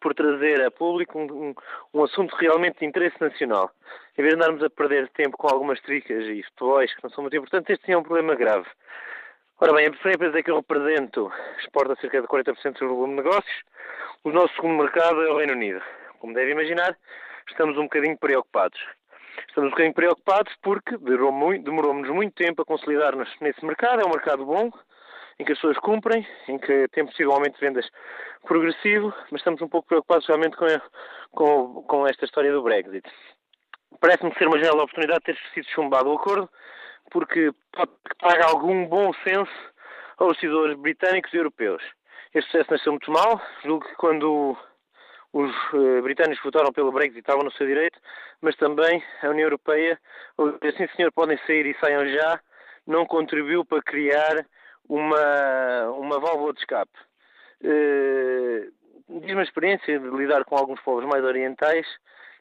[0.00, 1.54] por trazer a público um, um,
[1.94, 3.70] um, assunto realmente de interesse nacional.
[4.16, 7.22] Em vez de andarmos a perder tempo com algumas tricas e futebols que não são
[7.22, 8.66] muito importantes, este é um problema grave.
[9.58, 13.62] Ora bem, a empresa que eu represento exporta cerca de 40% do volume de negócios.
[14.22, 15.80] O nosso segundo mercado é o Reino Unido.
[16.18, 16.94] Como deve imaginar,
[17.48, 18.78] estamos um bocadinho preocupados.
[19.48, 24.02] Estamos um bocadinho preocupados porque demorou-nos muito tempo a consolidar-nos nesse mercado.
[24.02, 24.70] É um mercado bom,
[25.38, 27.88] em que as pessoas cumprem, em que tem possível aumento de vendas
[28.46, 30.66] progressivo, mas estamos um pouco preocupados realmente com,
[31.30, 33.08] com, com esta história do Brexit.
[34.02, 36.46] Parece-me ser uma janela de oportunidade ter sido chumbado o acordo,
[37.10, 37.52] porque
[38.18, 39.52] traga algum bom senso
[40.18, 41.82] aos cidadãos britânicos e europeus.
[42.34, 44.56] Este sucesso nasceu muito mal, julgo que quando
[45.32, 47.98] os uh, britânicos votaram pelo Brexit estavam no seu direito,
[48.40, 49.98] mas também a União Europeia,
[50.62, 52.40] assim senhor, podem sair e saiam já,
[52.86, 54.46] não contribuiu para criar
[54.88, 56.92] uma, uma válvula de escape.
[57.62, 58.74] Uh,
[59.08, 61.86] Diz-me a experiência de lidar com alguns povos mais orientais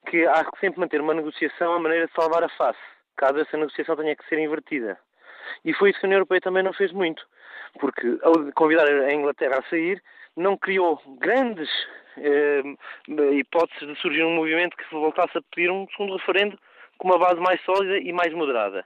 [0.08, 3.58] que há que sempre manter uma negociação a maneira de salvar a face caso essa
[3.58, 4.98] negociação tenha que ser invertida.
[5.64, 7.26] E foi isso que a União Europeia também não fez muito,
[7.80, 10.02] porque ao convidar a Inglaterra a sair,
[10.36, 11.70] não criou grandes
[12.18, 12.62] eh,
[13.34, 16.58] hipóteses de surgir um movimento que voltasse a pedir um segundo referendo
[16.98, 18.86] com uma base mais sólida e mais moderada.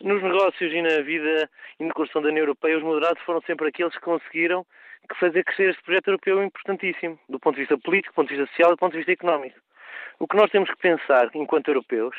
[0.00, 1.48] Nos negócios e na vida
[1.78, 4.64] e na construção da União Europeia, os moderados foram sempre aqueles que conseguiram
[5.18, 8.50] fazer crescer este projeto europeu importantíssimo, do ponto de vista político, do ponto de vista
[8.50, 9.58] social e do ponto de vista económico.
[10.20, 12.14] O que nós temos que pensar, enquanto europeus,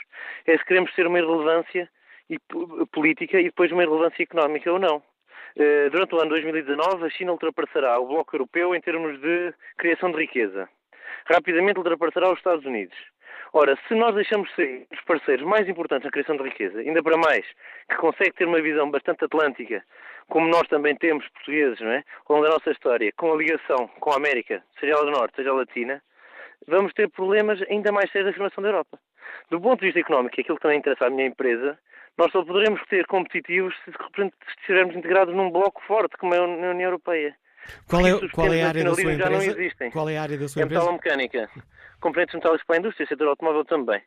[0.47, 1.87] é se queremos ter uma irrelevância
[2.91, 5.03] política e depois uma irrelevância económica ou não.
[5.55, 10.11] Eh, durante o ano 2019, a China ultrapassará o Bloco Europeu em termos de criação
[10.11, 10.67] de riqueza.
[11.25, 12.97] Rapidamente ultrapassará os Estados Unidos.
[13.53, 17.17] Ora, se nós deixamos ser os parceiros mais importantes na criação de riqueza, ainda para
[17.17, 17.45] mais,
[17.87, 19.83] que consegue ter uma visão bastante atlântica,
[20.27, 22.03] como nós também temos, portugueses, não é?
[22.27, 25.35] ao longo da nossa história, com a ligação com a América, seja ela do Norte,
[25.35, 26.01] seja ela Latina,
[26.67, 28.99] vamos ter problemas ainda mais sérios da afirmação da Europa.
[29.49, 31.77] Do ponto de vista económico, aquilo que também interessa à minha empresa,
[32.17, 33.91] nós só poderemos ser competitivos se
[34.59, 37.35] estivermos integrados num bloco forte como é a União Europeia.
[37.87, 39.91] Qual é, qual é a área da sua empresa?
[39.91, 40.81] Qual é a área da sua é empresa?
[40.81, 41.49] metalomecânica.
[41.99, 44.01] Componentes metálicos para a indústria, setor automóvel também.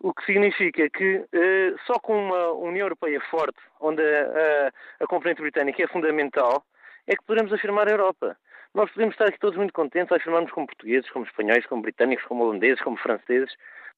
[0.00, 4.68] O que significa que uh, só com uma União Europeia forte, onde a,
[5.00, 6.64] a, a componente britânica é fundamental,
[7.06, 8.36] é que poderemos afirmar a Europa.
[8.76, 12.26] Nós podemos estar aqui todos muito contentes a afirmarmos como portugueses, como espanhóis, como britânicos,
[12.26, 13.56] como holandeses, como franceses,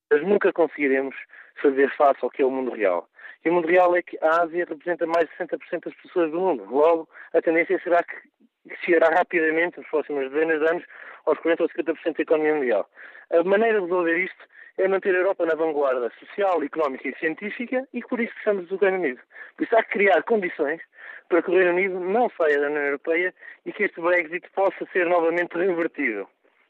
[0.09, 1.17] mas nunca conseguiremos
[1.61, 3.09] fazer face ao que é o mundo real.
[3.45, 6.39] E o mundo real é que a Ásia representa mais de 60% das pessoas do
[6.39, 6.65] mundo.
[6.71, 10.85] Logo, a tendência será que chegará rapidamente, nos próximos dezenas de anos,
[11.27, 12.89] aos 40 ou 50% da economia mundial.
[13.33, 14.45] A maneira de resolver isto
[14.79, 18.77] é manter a Europa na vanguarda social, económica e científica e por isso precisamos do
[18.77, 19.21] Reino Unido.
[19.57, 20.81] Por isso há que criar condições
[21.29, 23.35] para que o Reino Unido não saia da União Europeia
[23.67, 26.29] e que este Brexit possa ser novamente revertido.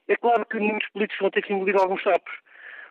[0.09, 2.33] É claro que muitos políticos vão ter que engolir alguns sapos.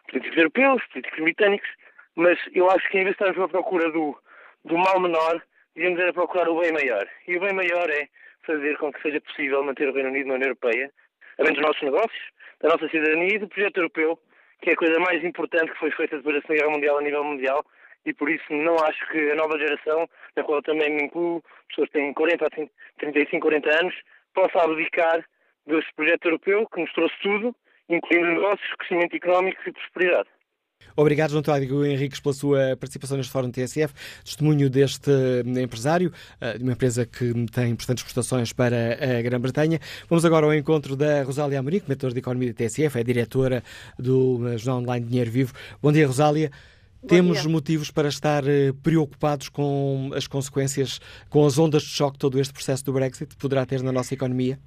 [0.08, 1.70] Políticos europeus, políticos britânicos,
[2.16, 4.18] mas eu acho que em vez de estarmos à procura do,
[4.64, 5.42] do mal menor,
[5.76, 7.08] devíamos era procurar o bem maior.
[7.28, 8.08] E o bem maior é
[8.46, 10.92] fazer com que seja possível manter o Reino Unido na União Europeia,
[11.38, 14.20] além dos nossos negócios, da nossa cidadania e do projeto europeu,
[14.62, 17.02] que é a coisa mais importante que foi feita depois da Segunda Guerra Mundial a
[17.02, 17.66] nível mundial,
[18.08, 21.90] e por isso não acho que a nova geração, na qual também me incluo, pessoas
[21.90, 22.48] que têm 40,
[22.98, 23.96] 35, 40 anos,
[24.34, 25.26] possa abdicar
[25.68, 27.54] deste projeto europeu que nos trouxe tudo,
[27.90, 30.30] incluindo negócios, crescimento económico e prosperidade.
[30.96, 33.94] Obrigado, João Cláudio Henriques, pela sua participação neste Fórum TSF.
[34.24, 39.80] Testemunho deste eh, empresário, eh, de uma empresa que tem importantes prestações para a Grã-Bretanha.
[40.08, 43.64] Vamos agora ao encontro da Rosália Amorim, comentadora de Economia da TSF, é diretora
[44.00, 45.54] do eh, Jornal Online Dinheiro Vivo.
[45.82, 46.52] Bom dia, Rosália.
[47.06, 48.44] Temos motivos para estar
[48.82, 53.36] preocupados com as consequências, com as ondas de choque que todo este processo do Brexit
[53.36, 54.60] poderá ter na nossa economia?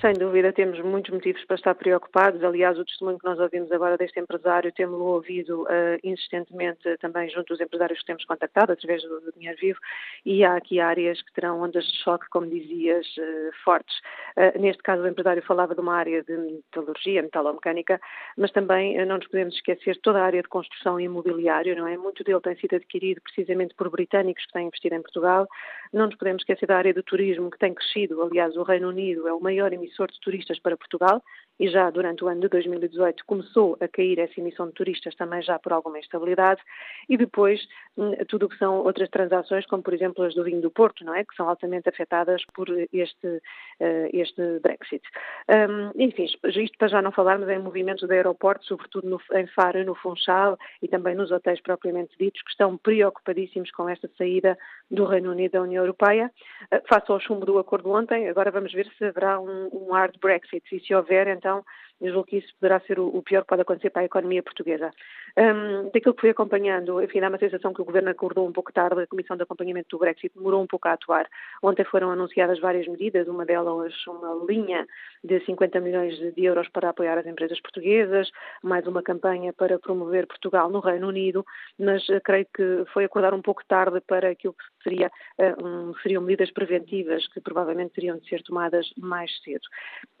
[0.00, 2.42] Sem dúvida, temos muitos motivos para estar preocupados.
[2.42, 7.46] Aliás, o testemunho que nós ouvimos agora deste empresário, temos-lo ouvido uh, insistentemente também junto
[7.54, 9.78] dos empresários que temos contactado, através do, do, Dinheiro Vivo,
[10.26, 13.96] e há aqui áreas que terão ondas de choque, como dizias, uh, fortes.
[14.36, 18.00] Uh, neste caso, o empresário falava de uma área de metalurgia, metalomecânica,
[18.36, 21.96] mas também não nos podemos esquecer toda a área de construção e imobiliário, não é?
[21.96, 25.46] Muito dele tem sido adquirido precisamente por britânicos que têm investido em Portugal.
[25.92, 28.20] Não nos podemos esquecer da área do turismo, que tem crescido.
[28.20, 31.22] Aliás, o Reino Unido é o maior maior emissor de turistas para Portugal
[31.60, 35.42] e já durante o ano de 2018 começou a cair essa emissão de turistas também
[35.42, 36.60] já por alguma instabilidade
[37.08, 37.60] e depois
[37.96, 41.04] hum, tudo o que são outras transações, como por exemplo as do vinho do Porto,
[41.04, 41.24] não é?
[41.24, 43.42] Que são altamente afetadas por este,
[43.80, 45.02] eh, este Brexit.
[45.48, 49.84] Um, enfim, isto para já não falarmos em movimentos de aeroportos, sobretudo no, em Faro
[49.84, 54.56] no Funchal e também nos hotéis propriamente ditos, que estão preocupadíssimos com esta saída
[54.90, 56.30] do Reino Unido da União Europeia.
[56.72, 60.18] Uh, face ao chumbo do acordo ontem, agora vamos ver se haverá um, um hard
[60.20, 61.64] Brexit e se houver, então então
[62.00, 64.90] eu julgo que isso poderá ser o, pior que pode acontecer para a economia portuguesa.
[65.36, 68.72] Um, daquilo que fui acompanhando, enfim, dá uma sensação que o Governo acordou um pouco
[68.72, 71.28] tarde, a Comissão de Acompanhamento do Brexit demorou um pouco a atuar.
[71.62, 74.86] Ontem foram anunciadas várias medidas, uma delas uma linha
[75.24, 78.30] de 50 milhões de euros para apoiar as empresas portuguesas,
[78.62, 81.44] mais uma campanha para promover Portugal no Reino Unido,
[81.78, 85.94] mas uh, creio que foi acordar um pouco tarde para aquilo que seria, uh, um,
[86.02, 89.62] seriam medidas preventivas que provavelmente teriam de ser tomadas mais cedo.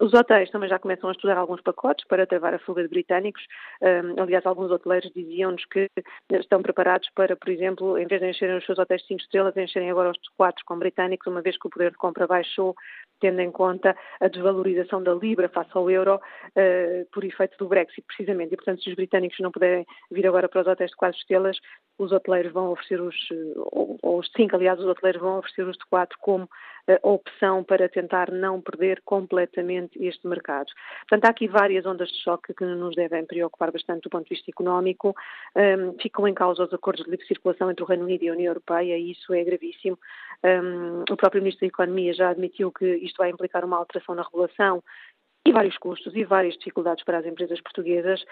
[0.00, 3.42] Os hotéis também já começam a estudar alguns pacotes para travar a fuga de britânicos.
[4.18, 5.88] Aliás, alguns hoteleiros diziam-nos que
[6.32, 9.56] estão preparados para, por exemplo, em vez de encherem os seus hotéis de 5 estrelas,
[9.56, 12.74] encherem agora os 4 com britânicos, uma vez que o poder de compra baixou,
[13.20, 18.02] tendo em conta a desvalorização da Libra face ao euro uh, por efeito do Brexit,
[18.06, 18.54] precisamente.
[18.54, 21.58] E, portanto, se os britânicos não puderem vir agora para os hotéis de 4 estrelas,
[21.98, 23.16] os hoteleiros vão oferecer os,
[23.72, 26.48] ou, ou os 5, aliás, os hoteleiros vão oferecer os de 4 como
[26.88, 30.68] a opção para tentar não perder completamente este mercado.
[31.00, 34.34] Portanto, há aqui várias ondas de choque que nos devem preocupar bastante do ponto de
[34.34, 35.14] vista económico.
[35.54, 38.32] Um, ficam em causa os acordos de livre circulação entre o Reino Unido e a
[38.32, 39.98] União Europeia e isso é gravíssimo.
[40.42, 44.22] Um, o próprio Ministro da Economia já admitiu que isto vai implicar uma alteração na
[44.22, 44.82] regulação
[45.46, 48.22] e vários custos e várias dificuldades para as empresas portuguesas.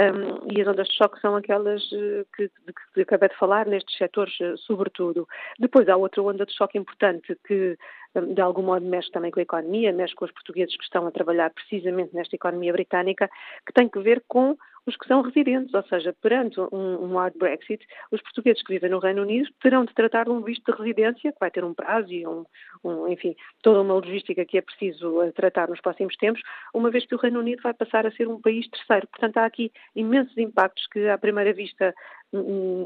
[0.00, 3.66] Um, e as ondas de choque são aquelas eh, que, que, que acabei de falar,
[3.66, 5.28] nestes setores, eh, sobretudo.
[5.58, 7.76] Depois há outra onda de choque importante que,
[8.14, 11.10] de algum modo, mexe também com a economia, mexe com os portugueses que estão a
[11.10, 13.30] trabalhar precisamente nesta economia britânica,
[13.66, 14.56] que tem que ver com
[14.86, 18.90] os que são residentes, ou seja, perante um, um hard Brexit, os portugueses que vivem
[18.90, 21.74] no Reino Unido terão de tratar de um visto de residência, que vai ter um
[21.74, 22.44] prazo e, um,
[22.82, 26.40] um, enfim, toda uma logística que é preciso eh, tratar nos próximos tempos,
[26.74, 29.06] uma vez que o Reino Unido vai passar a ser um país terceiro.
[29.08, 31.94] Portanto, há aqui imensos impactos que, à primeira vista,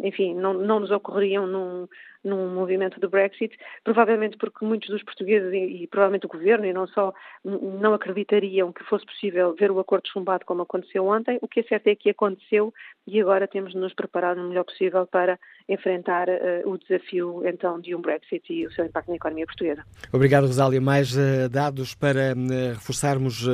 [0.03, 1.87] enfim, não, não nos ocorreriam num,
[2.23, 6.73] num movimento do Brexit, provavelmente porque muitos dos portugueses e, e, provavelmente o governo e
[6.73, 7.13] não só
[7.45, 11.39] não acreditariam que fosse possível ver o acordo chumbado como aconteceu ontem.
[11.43, 12.73] O que é certo é que aconteceu
[13.07, 15.39] e agora temos de nos preparar o melhor possível para
[15.69, 19.83] enfrentar uh, o desafio então de um Brexit e o seu impacto na economia portuguesa.
[20.13, 20.81] Obrigado, Rosália.
[20.81, 23.47] Mais uh, dados para uh, reforçarmos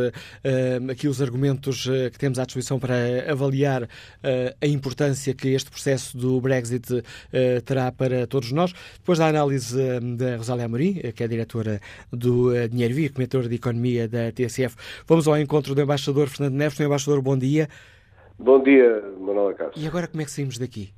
[0.90, 2.94] aqui os argumentos que temos à disposição para
[3.30, 3.88] avaliar
[4.22, 7.02] a importância que este processo do Brexit
[7.64, 8.72] terá para todos nós.
[8.98, 9.76] Depois da análise
[10.16, 11.80] da Rosália Amorim, que é diretora
[12.12, 16.76] do Dinheiro Vivo, comentadora de Economia da TSF, vamos ao encontro do embaixador Fernando Neves.
[16.76, 17.68] Senhor embaixador, bom dia.
[18.38, 19.80] Bom dia, Manuela Castro.
[19.80, 20.92] E agora como é que saímos daqui?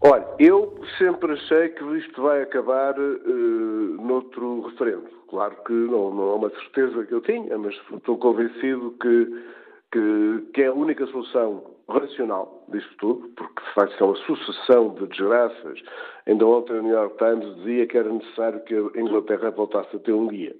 [0.00, 5.08] Olha, eu sempre achei que isto vai acabar uh, noutro referendo.
[5.28, 9.44] Claro que não, não é uma certeza que eu tinha, mas estou convencido que,
[9.90, 14.94] que, que é a única solução racional disto tudo, porque de facto é uma sucessão
[14.94, 15.82] de desgraças.
[16.26, 19.98] Ainda ontem o New York Times dizia que era necessário que a Inglaterra voltasse a
[19.98, 20.54] ter um guia.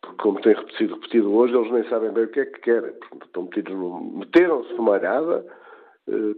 [0.00, 2.92] Porque, como tem repetido, repetido hoje, eles nem sabem bem o que é que querem.
[3.22, 4.00] Estão metidos no...
[4.18, 5.46] Meteram-se numa arada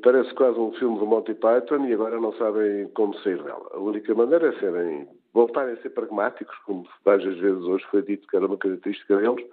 [0.02, 3.70] parece quase um filme do Monty Python e agora não sabem como sair dela.
[3.72, 8.28] A única maneira é serem, voltarem a ser pragmáticos, como várias vezes hoje foi dito
[8.28, 9.46] que era uma característica deles,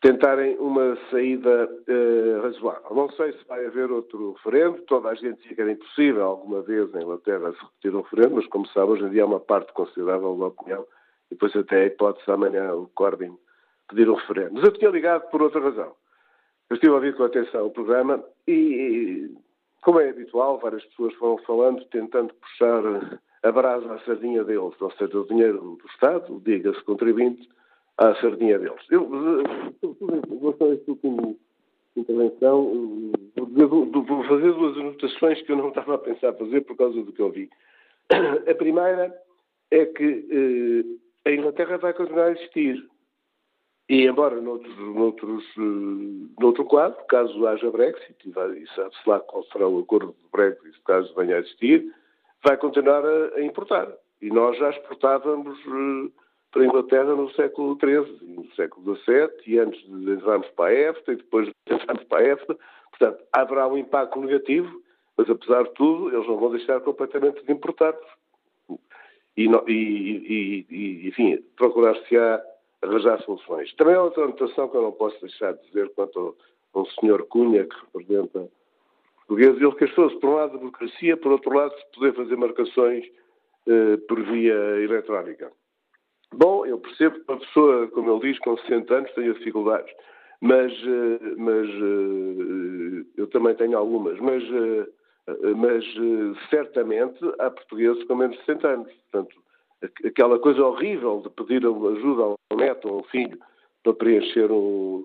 [0.00, 2.94] tentarem uma saída uh, razoável.
[2.94, 6.60] Não sei se vai haver outro referendo, toda a gente dizia que era impossível alguma
[6.62, 9.40] vez na Inglaterra se repetir um referendo, mas como sabe, hoje em dia há uma
[9.40, 10.86] parte considerável da opinião,
[11.30, 13.34] e depois até a hipótese amanhã o Corbyn
[13.88, 14.54] pedir um referendo.
[14.54, 15.94] Mas eu tinha ligado por outra razão.
[16.74, 19.30] Eu estive a ouvir com atenção o programa e,
[19.80, 24.90] como é habitual, várias pessoas foram falando, tentando puxar a brasa à sardinha deles, ou
[24.98, 27.48] seja, o dinheiro do Estado, diga-se contribuinte,
[27.96, 28.80] à sardinha deles.
[28.90, 31.36] Eu, em a esta última
[31.96, 37.12] intervenção, vou fazer duas anotações que eu não estava a pensar fazer por causa do
[37.12, 37.48] que eu vi.
[38.50, 39.16] A primeira
[39.70, 42.84] é que eh, a Inglaterra vai continuar a existir.
[43.88, 49.44] E embora noutros, noutros, uh, noutro quadro, caso haja Brexit, e, e sabe-se lá qual
[49.44, 51.92] será o acordo de Brexit, caso venha a existir,
[52.42, 53.92] vai continuar a, a importar.
[54.22, 56.10] E nós já exportávamos uh,
[56.50, 60.74] para a Inglaterra no século XIII, no século XVII, e antes de entrarmos para a
[60.74, 62.58] EFTA, e depois de entrarmos para a EFTA.
[62.90, 64.82] Portanto, haverá um impacto negativo,
[65.16, 67.94] mas apesar de tudo, eles não vão deixar completamente de importar.
[69.36, 72.40] E, e, e, e enfim, procurar-se-á
[72.84, 73.74] arranjar soluções.
[73.74, 76.36] Também há outra anotação que eu não posso deixar de dizer quanto ao,
[76.74, 77.24] ao Sr.
[77.28, 78.48] Cunha, que representa
[79.26, 83.04] portugueses, ele queixou-se, por um lado, da burocracia, por outro lado, de poder fazer marcações
[83.66, 85.50] eh, por via eletrónica.
[86.36, 89.92] Bom, eu percebo que uma pessoa, como ele diz, com 60 anos tenha dificuldades,
[90.40, 94.86] mas, eh, mas eh, eu também tenho algumas, mas, eh,
[95.56, 95.84] mas
[96.50, 98.92] certamente há portugueses com menos de 60 anos.
[99.10, 99.36] Portanto,
[100.04, 103.38] aquela coisa horrível de pedir ajuda a um neto ou a um filho
[103.82, 105.04] para preencher um,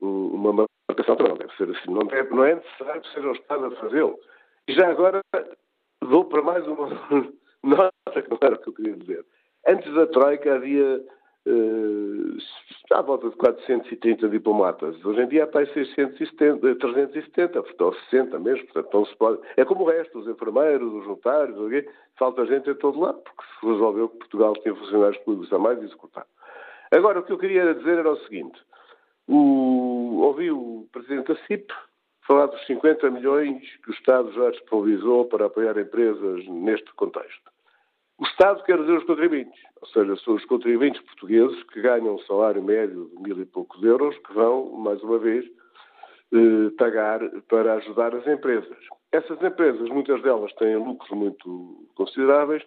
[0.00, 1.90] um, uma marcação, não deve ser assim.
[1.90, 4.18] Não é, não é necessário que seja o Estado a fazê-lo.
[4.68, 5.20] E já agora
[6.02, 6.88] vou para mais uma
[7.62, 9.24] nota, que não era o que eu queria dizer.
[9.66, 11.04] Antes da Troika havia
[12.92, 15.04] à volta de 430 diplomatas.
[15.04, 18.64] Hoje em dia há para 670, 370, portanto, 60 mesmo.
[18.66, 19.40] Portanto, não se pode...
[19.56, 21.88] É como o resto, os enfermeiros, os notários, okay?
[22.16, 25.82] falta gente em todo lado, porque se resolveu que Portugal tinha funcionários públicos a mais
[25.82, 26.26] e se cortar.
[26.90, 28.58] Agora, o que eu queria dizer era o seguinte.
[29.28, 30.20] O...
[30.22, 31.72] Ouvi o Presidente da CIP
[32.26, 37.55] falar dos 50 milhões que o Estado já disponibilizou para apoiar empresas neste contexto.
[38.18, 42.18] O Estado quer dizer os contribuintes, ou seja, são os contribuintes portugueses que ganham um
[42.20, 45.44] salário médio de mil e poucos euros que vão, mais uma vez,
[46.32, 48.78] eh, pagar para ajudar as empresas.
[49.12, 52.62] Essas empresas, muitas delas têm lucros muito consideráveis,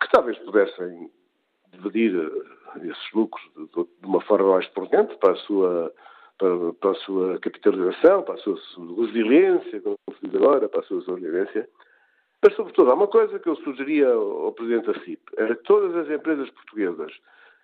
[0.00, 1.10] que talvez pudessem
[1.72, 5.92] dividir eh, esses lucros de, uma forma mais prudente para a sua
[6.38, 8.58] para, para, a sua capitalização, para a sua
[9.00, 11.68] resiliência, como se diz agora, para a sua resiliência.
[12.42, 15.96] Mas, sobretudo, há uma coisa que eu sugeria ao Presidente da CIP, era que todas
[15.96, 17.12] as empresas portuguesas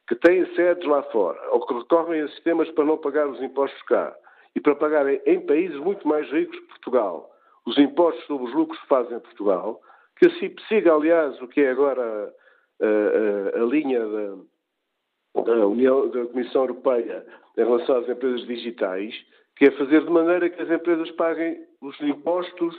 [0.08, 3.80] que têm sedes lá fora, ou que recorrem a sistemas para não pagar os impostos
[3.82, 4.14] cá,
[4.54, 7.30] e para pagarem em países muito mais ricos que Portugal,
[7.64, 9.80] os impostos sobre os lucros que fazem em Portugal,
[10.16, 12.34] que a CIP siga, aliás, o que é agora
[12.80, 17.24] a, a, a linha da, da, União, da Comissão Europeia
[17.56, 19.14] em relação às empresas digitais,
[19.56, 22.76] que é fazer de maneira que as empresas paguem os impostos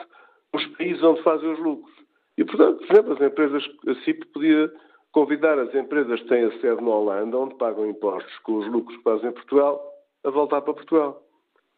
[0.54, 1.94] os países onde fazem os lucros.
[2.38, 4.72] E, portanto, por exemplo, as empresas, a CIP podia
[5.12, 8.98] convidar as empresas que têm a sede na Holanda, onde pagam impostos com os lucros
[8.98, 9.82] que fazem em Portugal,
[10.24, 11.22] a voltar para Portugal.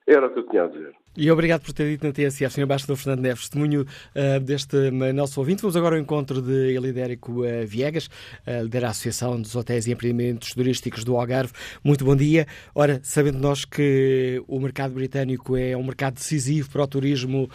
[0.08, 0.94] Era o que eu tinha a dizer.
[1.18, 2.64] E obrigado por ter dito na TSF, Sr.
[2.64, 5.62] Embaixador Fernando Neves, testemunho uh, deste uh, nosso ouvinte.
[5.62, 8.08] Vamos agora ao encontro de Elidérico uh, Viegas,
[8.46, 11.54] uh, lidera a Associação dos Hotéis e Empreendimentos Turísticos do Algarve.
[11.84, 12.46] Muito bom dia.
[12.76, 17.50] Ora, sabendo nós que o mercado britânico é um mercado decisivo para o turismo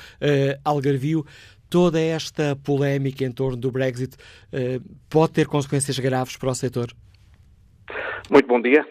[0.64, 1.24] algarvio,
[1.68, 4.16] toda esta polémica em torno do Brexit
[5.08, 6.88] pode ter consequências graves para o setor?
[8.30, 8.86] Muito bom dia.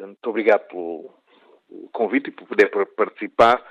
[0.00, 1.10] Muito obrigado pelo
[1.92, 3.62] convite e por poder participar.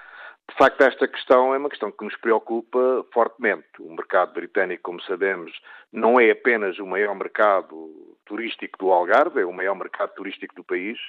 [0.47, 3.65] De facto, esta questão é uma questão que nos preocupa fortemente.
[3.79, 5.51] O mercado britânico, como sabemos,
[5.91, 10.63] não é apenas o maior mercado turístico do Algarve, é o maior mercado turístico do
[10.63, 10.99] país.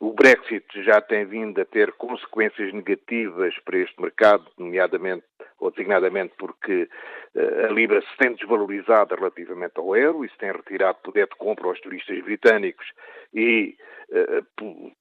[0.00, 5.24] O Brexit já tem vindo a ter consequências negativas para este mercado, nomeadamente
[5.58, 6.88] ou designadamente porque
[7.34, 11.68] uh, a Libra se tem desvalorizado relativamente ao euro, isso tem retirado poder de compra
[11.68, 12.86] aos turistas britânicos
[13.32, 13.76] e
[14.10, 14.92] uh,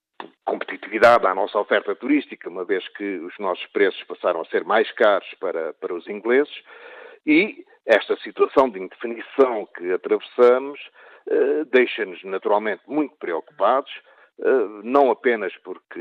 [0.46, 4.92] competitividade à nossa oferta turística, uma vez que os nossos preços passaram a ser mais
[4.92, 6.54] caros para, para os ingleses,
[7.26, 10.80] e esta situação de indefinição que atravessamos
[11.28, 13.92] uh, deixa-nos naturalmente muito preocupados,
[14.40, 16.00] uh, não apenas porque,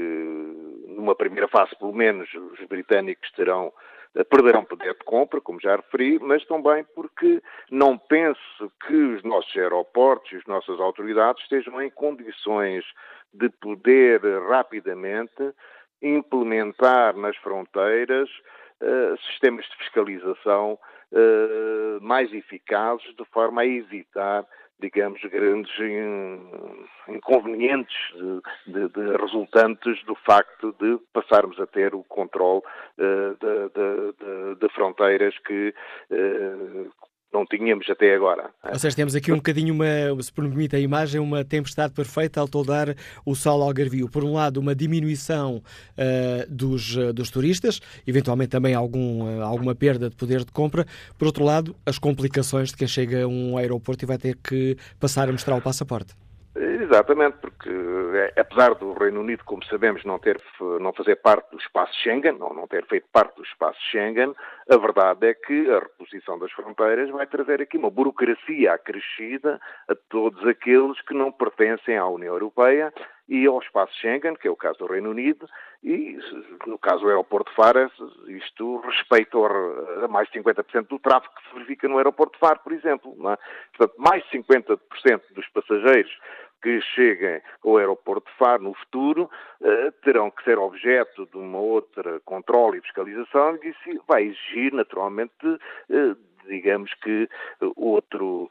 [0.87, 3.92] numa primeira fase, pelo menos, os britânicos terão eh,
[4.29, 9.57] perderão poder de compra, como já referi, mas também porque não penso que os nossos
[9.57, 12.85] aeroportos e as nossas autoridades estejam em condições
[13.33, 15.55] de poder rapidamente
[16.03, 18.29] implementar nas fronteiras
[18.83, 20.79] uh, sistemas de fiscalização
[21.13, 24.45] uh, mais eficazes, de forma a evitar,
[24.83, 25.73] digamos, grandes
[27.09, 27.97] inconvenientes
[28.67, 32.63] de, de, de resultantes do facto de passarmos a ter o controle
[32.99, 35.73] uh, de, fronteiras que
[37.33, 38.51] não tínhamos até agora.
[38.65, 42.49] Ou seja, temos aqui um bocadinho, uma, se permite a imagem, uma tempestade perfeita ao
[42.49, 42.95] toldar
[43.25, 44.09] o sol algarvio.
[44.09, 49.75] Por um lado, uma diminuição uh, dos, uh, dos turistas, eventualmente também algum, uh, alguma
[49.75, 50.87] perda de poder de compra.
[51.19, 54.77] Por outro lado, as complicações de quem chega a um aeroporto e vai ter que
[55.01, 56.15] passar a mostrar o passaporte.
[56.93, 60.39] Exatamente, porque é, apesar do Reino Unido, como sabemos, não, ter,
[60.79, 64.35] não fazer parte do espaço Schengen, não, não ter feito parte do espaço Schengen,
[64.71, 69.59] a verdade é que a reposição das fronteiras vai trazer aqui uma burocracia acrescida
[69.89, 72.93] a todos aqueles que não pertencem à União Europeia
[73.27, 75.49] e ao espaço Schengen, que é o caso do Reino Unido,
[75.83, 76.19] e
[76.67, 77.91] no caso do aeroporto de Faro,
[78.29, 79.39] isto respeita
[80.05, 83.17] a mais de 50% do tráfego que se verifica no aeroporto de Faro, por exemplo.
[83.31, 83.39] É?
[83.77, 84.79] Portanto, mais de 50%
[85.35, 86.13] dos passageiros
[86.63, 89.29] que cheguem ao aeroporto de Faro no futuro
[89.61, 94.73] uh, terão que ser objeto de uma outra controle e fiscalização e isso vai exigir
[94.73, 96.17] naturalmente uh,
[96.49, 97.29] digamos que
[97.77, 98.51] outro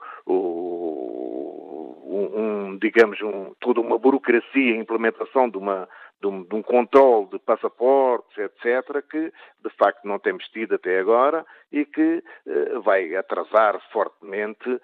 [2.03, 5.89] um, digamos um, toda uma burocracia implementação de uma
[6.21, 9.33] de um, de um controle de passaportes, etc., que
[9.63, 14.79] de facto não temos tido até agora e que uh, vai atrasar fortemente,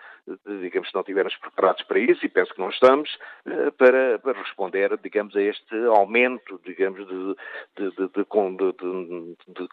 [0.45, 3.13] digamos, se não estivermos preparados para isso, e penso que não estamos,
[3.45, 7.35] uh, para, para, responder, digamos, a este aumento, digamos, de,
[7.75, 8.25] de, de, de,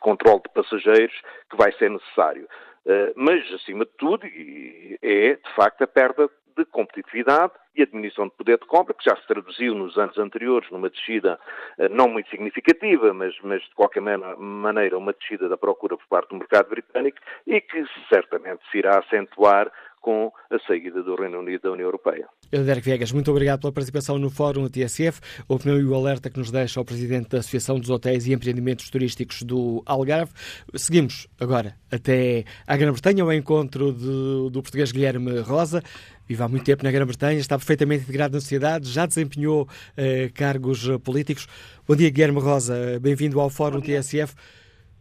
[0.00, 1.14] controle de passageiros
[1.50, 2.46] que vai ser necessário.
[2.84, 8.34] Uh, mas, acima de tudo, é, de facto, a perda de competitividade e diminuição de
[8.34, 11.38] poder de compra, que já se traduziu nos anos anteriores numa descida
[11.78, 16.28] eh, não muito significativa, mas, mas de qualquer maneira uma descida da procura por parte
[16.28, 19.70] do mercado britânico e que certamente se irá acentuar
[20.04, 22.28] com a saída do Reino Unido da União Europeia.
[22.50, 25.18] Derek Viegas, muito obrigado pela participação no Fórum TSF,
[25.48, 28.34] a opinião e o alerta que nos deixa o Presidente da Associação dos Hotéis e
[28.34, 30.30] Empreendimentos Turísticos do Algarve.
[30.74, 35.82] Seguimos agora até à Grã-Bretanha, ao encontro do, do português Guilherme Rosa.
[36.26, 40.88] Vive há muito tempo na Grã-Bretanha, está perfeitamente integrado na sociedade, já desempenhou eh, cargos
[41.04, 41.46] políticos.
[41.86, 44.34] Bom dia, Guilherme Rosa, bem-vindo ao Fórum TSF.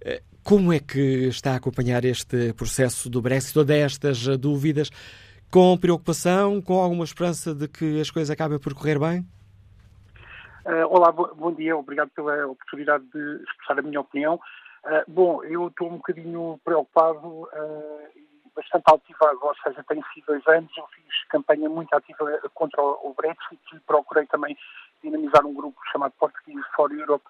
[0.04, 4.90] Eh, como é que está a acompanhar este processo do Brexit, todas estas dúvidas,
[5.50, 9.26] com preocupação, com alguma esperança de que as coisas acabem por correr bem?
[10.66, 14.36] Uh, olá, bom dia, obrigado pela oportunidade de expressar a minha opinião.
[14.36, 17.50] Uh, bom, eu estou um bocadinho preocupado uh,
[18.56, 23.14] bastante ativado, ou seja, tenho sido dois anos, eu fiz campanha muito ativa contra o
[23.18, 24.58] Brexit e procurei também
[25.02, 27.26] dinamizar um grupo chamado Portuguese for Europe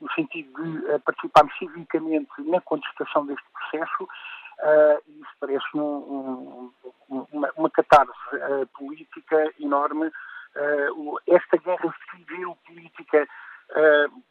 [0.00, 6.72] no sentido de uh, participarmos civicamente na contestação deste processo, uh, isso parece um,
[7.10, 10.10] um, uma, uma catarse uh, política enorme.
[11.26, 13.28] esta guerra civil política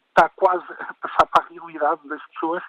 [0.08, 2.62] está quase a passar para a realidade das pessoas.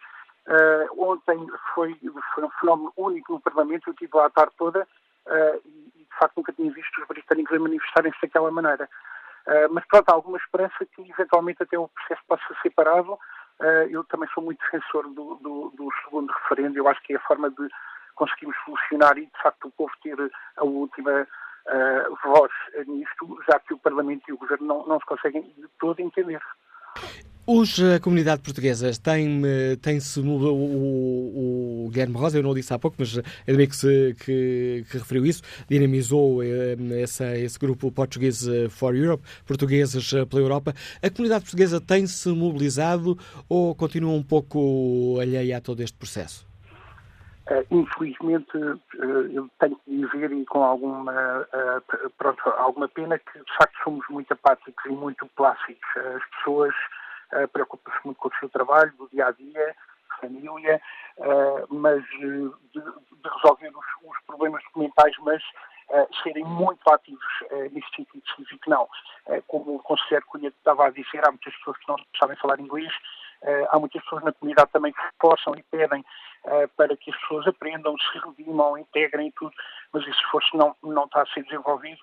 [0.98, 1.96] Ontem foi,
[2.34, 4.88] foi, um fenómeno único no Parlamento, eu estive lá a tarde toda
[5.66, 8.90] e, de facto, nunca tinha visto os britânicos manifestarem-se daquela maneira.
[9.46, 13.18] Uh, mas pronto, há alguma esperança que eventualmente até o processo possa ser parado.
[13.90, 16.78] eu também sou muito defensor do, do, do segundo referendo.
[16.78, 17.70] Eu acho que é a forma de
[18.16, 20.18] conseguirmos solucionar e, de facto, o povo ter
[20.58, 21.28] a última
[21.68, 22.52] uh, voz
[22.88, 26.42] nisto, já que o Parlamento e o Governo não, não se conseguem de todo entender.
[27.52, 29.42] Os, a comunidade portuguesa tem,
[29.82, 33.68] tem-se o, o, o, Guilherme Rosa, eu não o disse há pouco, mas ainda bem
[33.68, 40.12] que, se, que, que referiu isso, dinamizou eh, essa, esse grupo Português for Europe, Portugueses
[40.30, 40.76] pela Europa.
[41.02, 43.18] A comunidade portuguesa tem-se mobilizado
[43.50, 46.48] ou continua um pouco alheia a todo este processo?
[47.72, 48.56] Infelizmente,
[49.34, 51.48] eu tenho que dizer, e com alguma,
[52.16, 55.90] pronto, alguma pena, que de facto somos muito apáticos e muito plásticos.
[55.98, 56.76] As pessoas
[57.52, 59.76] preocupam-se muito com o seu trabalho, do dia a dia,
[60.20, 60.82] família,
[61.70, 65.42] mas de, de resolver os, os, problemas documentais, mas
[66.22, 67.26] serem muito ativos
[67.72, 68.88] neste sentido, que não.
[69.48, 72.92] como o conselheiro Cunha estava a dizer, há muitas pessoas que não sabem falar inglês,
[73.70, 76.06] há muitas pessoas na comunidade também que esforçam e pedem
[76.76, 79.54] para que as pessoas aprendam, se redimam, integrem e tudo,
[79.92, 82.00] mas esse esforço não, não está a ser desenvolvido.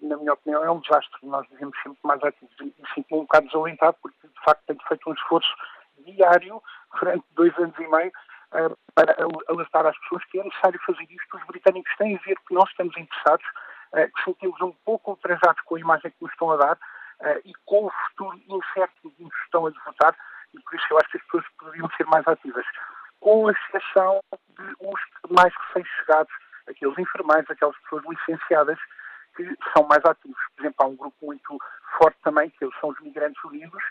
[0.00, 1.18] Na minha opinião, é um desastre.
[1.22, 5.10] Nós devemos sempre mais ativos e sinto-me um bocado desalentado porque, de facto, tenho feito
[5.10, 5.54] um esforço
[5.98, 6.62] diário
[6.98, 8.12] durante dois anos e meio
[8.52, 9.16] uh, para
[9.48, 11.36] alertar às pessoas que é necessário fazer isto.
[11.36, 13.46] Os britânicos têm a ver que nós estamos interessados,
[13.92, 17.40] uh, que sentimos um pouco ultrajados com a imagem que nos estão a dar uh,
[17.44, 20.16] e com o futuro incerto que nos estão a votar,
[20.54, 22.64] e por isso eu acho que as pessoas poderiam ser mais ativas
[23.20, 25.00] com exceção de os
[25.30, 26.32] mais recém-chegados,
[26.68, 28.78] aqueles enfermeiros, aquelas pessoas licenciadas
[29.34, 30.38] que são mais ativos.
[30.54, 31.58] Por exemplo, há um grupo muito
[31.98, 33.82] forte também, que são os Migrantes Unidos.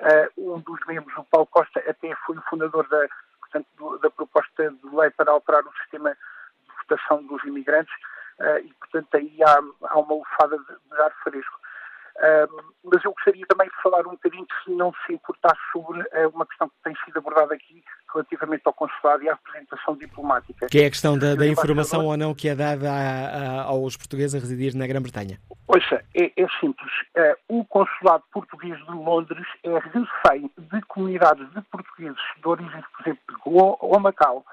[0.00, 3.06] Uh, um dos membros, o Paulo Costa, até foi o fundador da,
[3.40, 7.94] portanto, do, da proposta de lei para alterar o sistema de votação dos imigrantes
[8.40, 9.58] uh, e, portanto, aí há,
[9.88, 11.61] há uma lufada de, de ar fresco
[12.84, 16.46] mas eu gostaria também de falar um bocadinho, se não se importar, sobre uh, uma
[16.46, 17.82] questão que tem sido abordada aqui
[18.12, 20.66] relativamente ao consulado e à representação diplomática.
[20.66, 23.96] Que é a questão da, da informação ou não que é dada a, a, aos
[23.96, 25.38] portugueses a residir na Grã-Bretanha.
[25.66, 26.92] Ouça, é, é simples.
[27.16, 33.06] Uh, o consulado português de Londres é refém de comunidades de portugueses de origem, por
[33.06, 34.44] exemplo, de Goa ou Macau,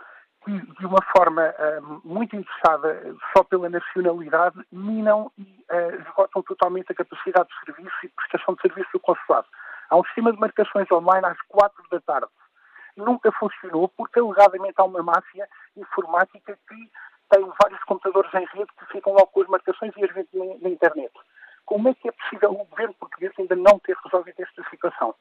[0.44, 6.92] que, de uma forma uh, muito interessada só pela nacionalidade, minam e uh, esgotam totalmente
[6.92, 9.48] a capacidade de serviço e prestação de serviço do consulado.
[9.90, 12.32] Há um sistema de marcações online às quatro da tarde.
[12.96, 16.90] Nunca funcionou porque, alegadamente, há uma máfia informática que
[17.30, 20.30] tem vários computadores em rede que ficam logo com as marcações e as vende
[20.62, 21.12] na internet.
[21.66, 25.14] Como é que é possível o governo português ainda não ter resolvido esta situação?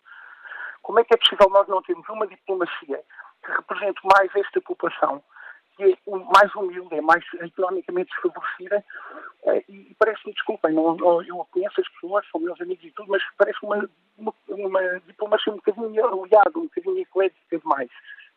[0.82, 3.02] Como é que é possível nós não termos uma diplomacia
[3.44, 5.22] que represente mais esta população,
[5.76, 5.96] que é
[6.34, 8.84] mais humilde, é mais economicamente desfavorecida,
[9.44, 13.22] eh, e parece-me, desculpem, não, eu conheço as pessoas, são meus amigos e tudo, mas
[13.36, 17.90] parece uma, uma, uma diplomacia um bocadinho aliada, um bocadinho eclética demais,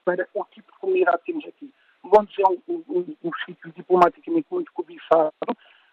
[0.05, 1.73] para o tipo de comunidade que temos aqui.
[2.03, 5.33] Londres é um, um, um sítio diplomaticamente muito cobiçado,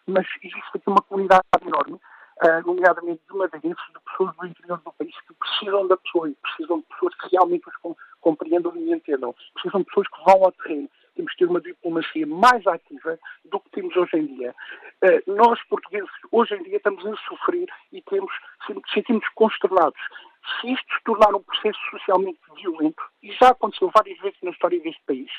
[0.06, 1.94] mas existe aqui uma comunidade enorme
[2.42, 6.80] uh, nomeadamente de madeirenses, de pessoas do interior do país que precisam de apoio, precisam
[6.80, 10.90] de pessoas que realmente os compreendam e entendam, precisam de pessoas que vão ao terreno.
[11.14, 14.54] Temos que ter uma diplomacia mais ativa do que temos hoje em dia.
[15.02, 18.32] Uh, nós, portugueses, hoje em dia estamos a sofrer e temos,
[18.92, 20.00] sentimos consternados.
[20.60, 24.80] Se isto se tornar um processo socialmente violento, e já aconteceu várias vezes na história
[24.80, 25.30] deste país,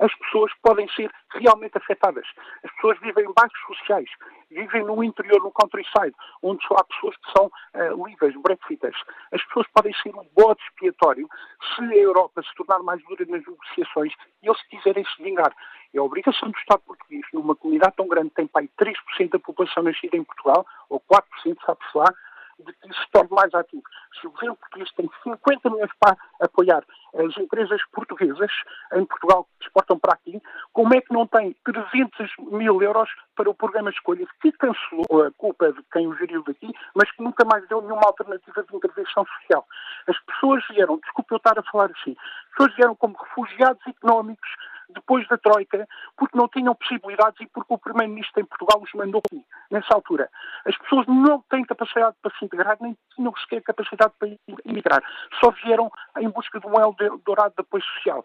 [0.00, 2.26] as pessoas podem ser realmente afetadas.
[2.64, 4.08] As pessoas vivem em bairros sociais,
[4.50, 8.94] vivem no interior, no countryside, onde só há pessoas que são uh, livres, brexitas.
[9.32, 11.28] As pessoas podem ser um bode expiatório
[11.74, 14.12] se a Europa se tornar mais dura nas negociações
[14.42, 15.54] e eles quiserem se vingar.
[15.94, 19.82] É a obrigação do Estado português, numa comunidade tão grande, tem pai 3% da população
[19.82, 21.22] nascida em Portugal, ou 4%,
[21.64, 22.12] sabe-se lá,
[22.58, 23.82] de que se torne mais ativo.
[24.20, 28.50] Se o governo português tem 50 milhões para apoiar as empresas portuguesas
[28.94, 30.40] em Portugal que exportam para aqui,
[30.72, 35.30] como é que não tem 300 mil euros para o programa Escolhas, que cancelou a
[35.32, 39.24] culpa de quem o geriu daqui, mas que nunca mais deu nenhuma alternativa de intervenção
[39.26, 39.66] social?
[40.06, 44.48] As pessoas vieram, desculpe eu estar a falar assim, as pessoas vieram como refugiados económicos
[44.90, 45.86] depois da Troika,
[46.16, 50.30] porque não tinham possibilidades e porque o Primeiro-Ministro em Portugal os mandou aqui, nessa altura.
[50.64, 54.28] As pessoas não têm capacidade para se integrar, nem tinham sequer capacidade para
[54.64, 55.02] emigrar.
[55.40, 58.24] Só vieram em busca de um elo dourado de apoio social.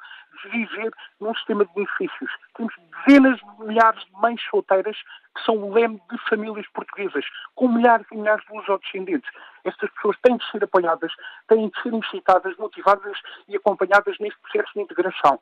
[0.51, 2.31] Viver num sistema de benefícios.
[2.55, 2.73] Temos
[3.05, 4.97] dezenas de milhares de mães solteiras
[5.35, 9.29] que são o leme de famílias portuguesas, com milhares e milhares de lusodescendentes.
[9.63, 11.11] Estas pessoas têm de ser apoiadas,
[11.47, 15.39] têm de ser incitadas, motivadas e acompanhadas neste processo de integração.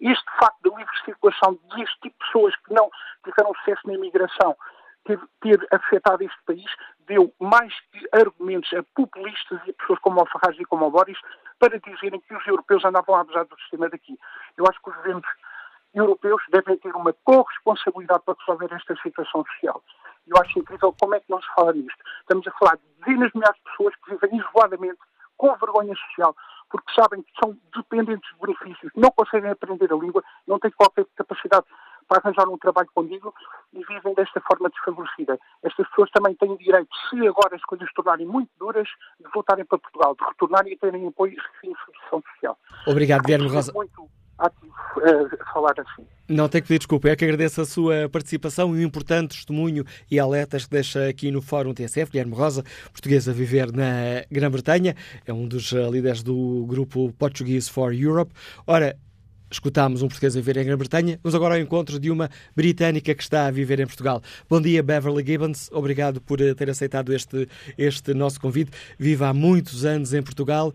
[0.00, 2.90] Este facto da livre circulação deste tipo de pessoas que não
[3.24, 4.56] tiveram sucesso na imigração
[5.04, 6.70] ter, ter afetado este país
[7.06, 7.72] deu mais
[8.12, 11.18] argumentos a populistas e a pessoas como o Farage e como o Boris
[11.58, 14.18] para dizerem que os europeus andavam a abusar do sistema daqui.
[14.56, 15.26] Eu acho que os governos
[15.94, 19.82] europeus devem ter uma corresponsabilidade para resolver esta situação social.
[20.26, 21.98] Eu acho incrível como é que não se fala nisto.
[22.20, 24.98] Estamos a falar de dezenas de milhares de pessoas que vivem isoladamente,
[25.36, 26.36] com vergonha social,
[26.70, 31.04] porque sabem que são dependentes de benefícios, não conseguem aprender a língua, não têm qualquer
[31.16, 31.66] capacidade
[32.06, 33.34] para arranjar um trabalho contigo
[33.72, 35.38] e vivem desta forma desfavorecida.
[35.62, 38.88] Estas pessoas também têm direito, se agora as coisas se tornarem muito duras,
[39.18, 42.58] de voltarem para Portugal, de retornarem e terem apoio e instituição social.
[42.86, 43.72] Obrigado, Guilherme Rosa.
[43.72, 44.08] Muito
[44.40, 46.06] uh, falar assim.
[46.28, 49.84] Não tem que pedir desculpa, é que agradeço a sua participação e o importante testemunho
[50.10, 52.10] e alertas que deixa aqui no Fórum TSF.
[52.10, 54.96] Guilherme Rosa, português a viver na Grã-Bretanha,
[55.26, 58.32] é um dos líderes do grupo Portuguese for Europe.
[58.66, 58.96] Ora,
[59.50, 63.22] escutámos um português a viver em Grã-Bretanha, vamos agora ao encontro de uma britânica que
[63.22, 64.22] está a viver em Portugal.
[64.48, 68.70] Bom dia, Beverly Gibbons, obrigado por ter aceitado este, este nosso convite.
[68.98, 70.72] Viva há muitos anos em Portugal.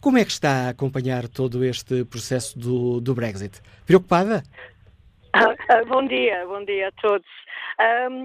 [0.00, 3.60] Como é que está a acompanhar todo este processo do, do Brexit?
[3.86, 4.42] Preocupada?
[5.88, 7.28] Bom dia, bom dia a todos.
[7.78, 8.24] Um,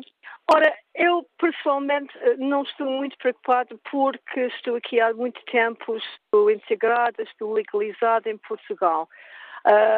[0.52, 7.22] ora, eu pessoalmente não estou muito preocupado porque estou aqui há muito tempo, estou integrada,
[7.22, 9.10] estou legalizada em Portugal.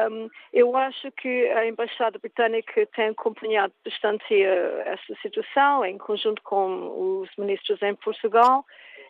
[0.10, 6.42] Um, eu acho que a Embaixada Britânica tem acompanhado bastante uh, esta situação, em conjunto
[6.42, 8.66] com os ministros em Portugal,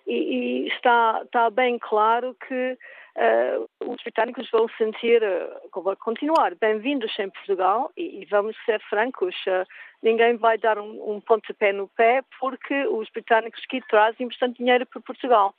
[0.07, 2.77] e, e está, está, bem claro que
[3.17, 8.79] uh, os britânicos vão sentir, uh, vão continuar bem-vindos em Portugal, e, e, vamos ser
[8.89, 9.67] francos, uh,
[10.01, 14.85] ninguém vai dar um, um pontapé no pé porque os britânicos que trazem bastante dinheiro
[14.85, 15.53] para Portugal.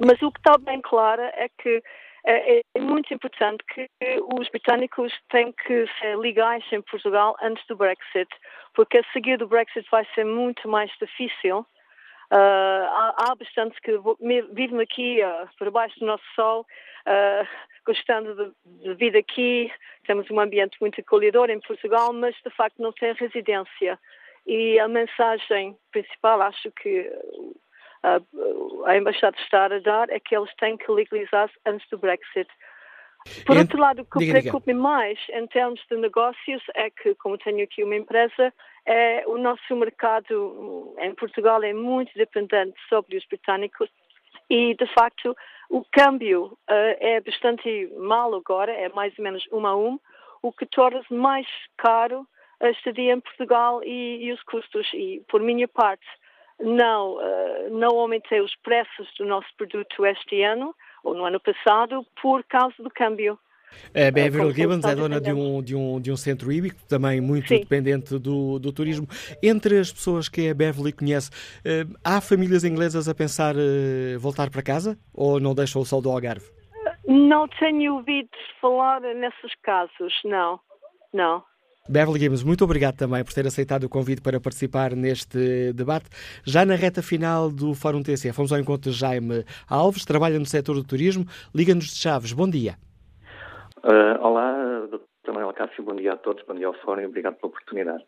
[0.00, 1.82] Mas o que está bem claro é que
[2.24, 3.88] é, é muito importante que
[4.34, 8.28] os britânicos têm que ser legais em Portugal antes do Brexit,
[8.74, 11.64] porque a seguir do Brexit vai ser muito mais difícil.
[12.30, 13.92] Uh, há, há bastantes que
[14.52, 16.66] vivem aqui uh, por baixo do nosso sol,
[17.06, 17.48] uh,
[17.86, 19.72] gostando de, de vida aqui.
[20.06, 23.98] Temos um ambiente muito acolhedor em Portugal, mas de facto não tem residência.
[24.46, 27.10] E a mensagem principal, acho que
[28.02, 28.20] a,
[28.86, 32.48] a Embaixada está a dar é que eles têm que legalizar-se antes do Brexit.
[33.46, 37.38] Por e, outro lado, o que preocupa mais em termos de negócios é que, como
[37.38, 38.52] tenho aqui uma empresa,
[38.86, 43.88] é, o nosso mercado em Portugal é muito dependente sobre os britânicos
[44.50, 45.36] e, de facto,
[45.68, 50.00] o câmbio uh, é bastante mal agora, é mais ou menos um a um,
[50.42, 51.46] o que torna mais
[51.76, 52.26] caro
[52.60, 54.88] a estadia em Portugal e, e os custos.
[54.94, 56.06] E, por minha parte,
[56.58, 60.74] não, uh, não aumentei os preços do nosso produto este ano,
[61.04, 63.38] ou no ano passado, por causa do câmbio.
[63.94, 67.48] A Beverly Gibbons é dona de um, de, um, de um centro híbrico, também muito
[67.48, 67.60] Sim.
[67.60, 69.06] dependente do, do turismo.
[69.42, 74.50] Entre as pessoas que a Beverly conhece, uh, há famílias inglesas a pensar uh, voltar
[74.50, 76.46] para casa ou não deixam o sol do Algarve?
[77.06, 78.30] Não tenho ouvido
[78.60, 80.60] falar nesses casos, não.
[81.12, 81.42] Não.
[81.88, 86.10] Beverly Gibbons, muito obrigado também por ter aceitado o convite para participar neste debate.
[86.44, 90.44] Já na reta final do Fórum TCF, fomos ao encontro de Jaime Alves, trabalha no
[90.44, 91.24] setor do turismo,
[91.54, 92.34] liga-nos de Chaves.
[92.34, 92.74] Bom dia.
[93.78, 95.32] Uh, olá, Dr.
[95.32, 98.04] Manuel Cássio, bom dia a todos, bom dia ao Fórum e obrigado pela oportunidade.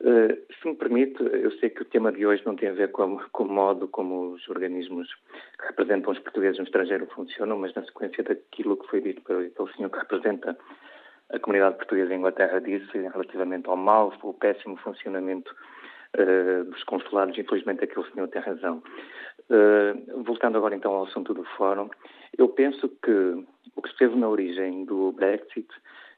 [0.00, 2.92] Uh, se me permite, eu sei que o tema de hoje não tem a ver
[2.92, 5.08] com, com o modo como os organismos
[5.58, 9.72] que representam os portugueses no estrangeiro funcionam, mas na sequência daquilo que foi dito pelo,
[9.74, 10.56] senhor que representa
[11.30, 15.54] a comunidade portuguesa em Inglaterra disse relativamente ao mau, ao péssimo funcionamento
[16.16, 17.36] uh, dos consulados.
[17.36, 18.82] Infelizmente, aquele senhor tem razão.
[19.50, 21.90] Uh, voltando agora então ao assunto do Fórum,
[22.38, 23.44] eu penso que
[23.74, 25.68] o que esteve na origem do Brexit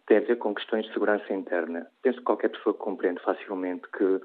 [0.06, 1.86] tem a ver com questões de segurança interna.
[2.02, 4.20] Penso que qualquer pessoa compreende facilmente que,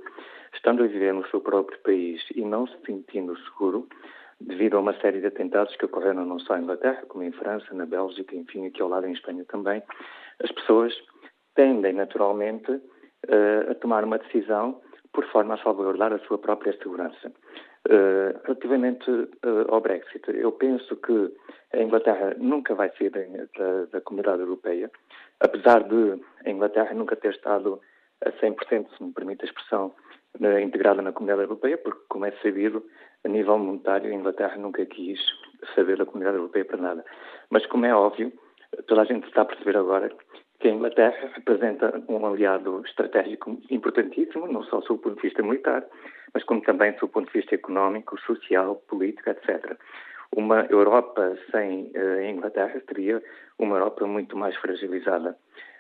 [0.53, 3.88] estando a viver no seu próprio país e não se sentindo seguro,
[4.45, 7.74] devido a uma série de atentados que ocorreram não só em Inglaterra, como em França,
[7.74, 9.82] na Bélgica, enfim, aqui ao lado em Espanha também,
[10.44, 10.94] as pessoas
[11.56, 17.32] tendem naturalmente uh, a tomar uma decisão por forma a salvaguardar a sua própria segurança.
[17.88, 19.30] Uh, relativamente uh,
[19.70, 21.34] ao Brexit, eu penso que
[21.74, 24.90] a Inglaterra nunca vai sair da, da, da, comunidade europeia,
[25.40, 27.80] apesar de a Inglaterra nunca ter estado
[28.26, 29.94] a 100%, se me permite a expressão,
[30.61, 32.84] integrada na comunidade europeia, porque, como é sabido,
[33.23, 35.19] a nível monetário, a Inglaterra nunca quis
[35.76, 37.05] saber da comunidade europeia para nada.
[37.49, 38.31] Mas, como é óbvio,
[38.88, 40.11] toda a gente está a perceber agora
[40.60, 45.85] que a Inglaterra representa um aliado estratégico importantíssimo, não só do ponto de vista militar,
[46.34, 49.77] mas como também do ponto de vista económico, social, político, etc.
[50.35, 53.22] Uma Europa sem uh, Inglaterra seria
[53.60, 55.38] uma Europa muito mais fragilizada.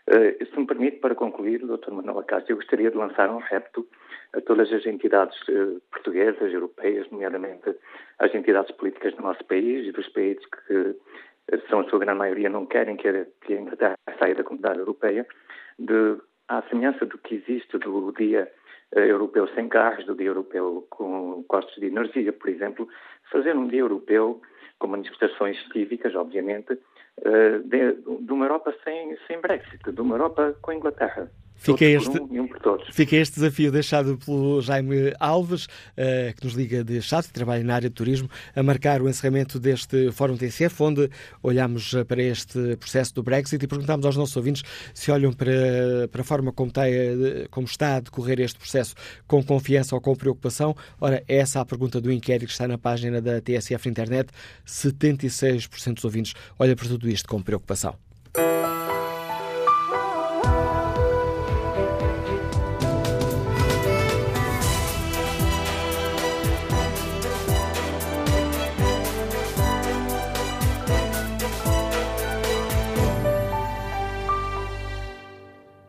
[0.09, 1.91] Uh, se me permite, para concluir, Dr.
[1.91, 3.87] Manuel Acácio, eu gostaria de lançar um repto
[4.33, 7.73] a todas as entidades uh, portuguesas, europeias, nomeadamente
[8.19, 12.19] as entidades políticas do nosso país e dos países que uh, são a sua grande
[12.19, 15.25] maioria não querem que a Inglaterra saia da comunidade europeia,
[15.79, 16.17] de,
[16.49, 18.51] à semelhança do que existe do dia
[18.95, 22.87] europeu sem carros, do dia europeu com costos de energia, por exemplo,
[23.31, 24.41] fazer um dia europeu
[24.79, 26.77] com manifestações cívicas, obviamente,
[27.65, 31.29] de, de uma Europa sem, sem Brexit, de uma Europa com a Inglaterra.
[31.55, 32.49] Fica este, um, um
[32.91, 37.63] fica este desafio deixado pelo Jaime Alves, uh, que nos liga de Chaves, que trabalha
[37.63, 41.09] na área de turismo, a marcar o encerramento deste Fórum TCF, onde
[41.41, 44.63] olhamos para este processo do Brexit e perguntamos aos nossos ouvintes
[44.93, 46.83] se olham para, para a forma como está,
[47.49, 48.95] como está a decorrer este processo
[49.27, 50.75] com confiança ou com preocupação.
[50.99, 54.29] Ora, essa é a pergunta do inquérito que está na página da TSF na internet.
[54.67, 57.95] 76% dos ouvintes olham para tudo isto com preocupação.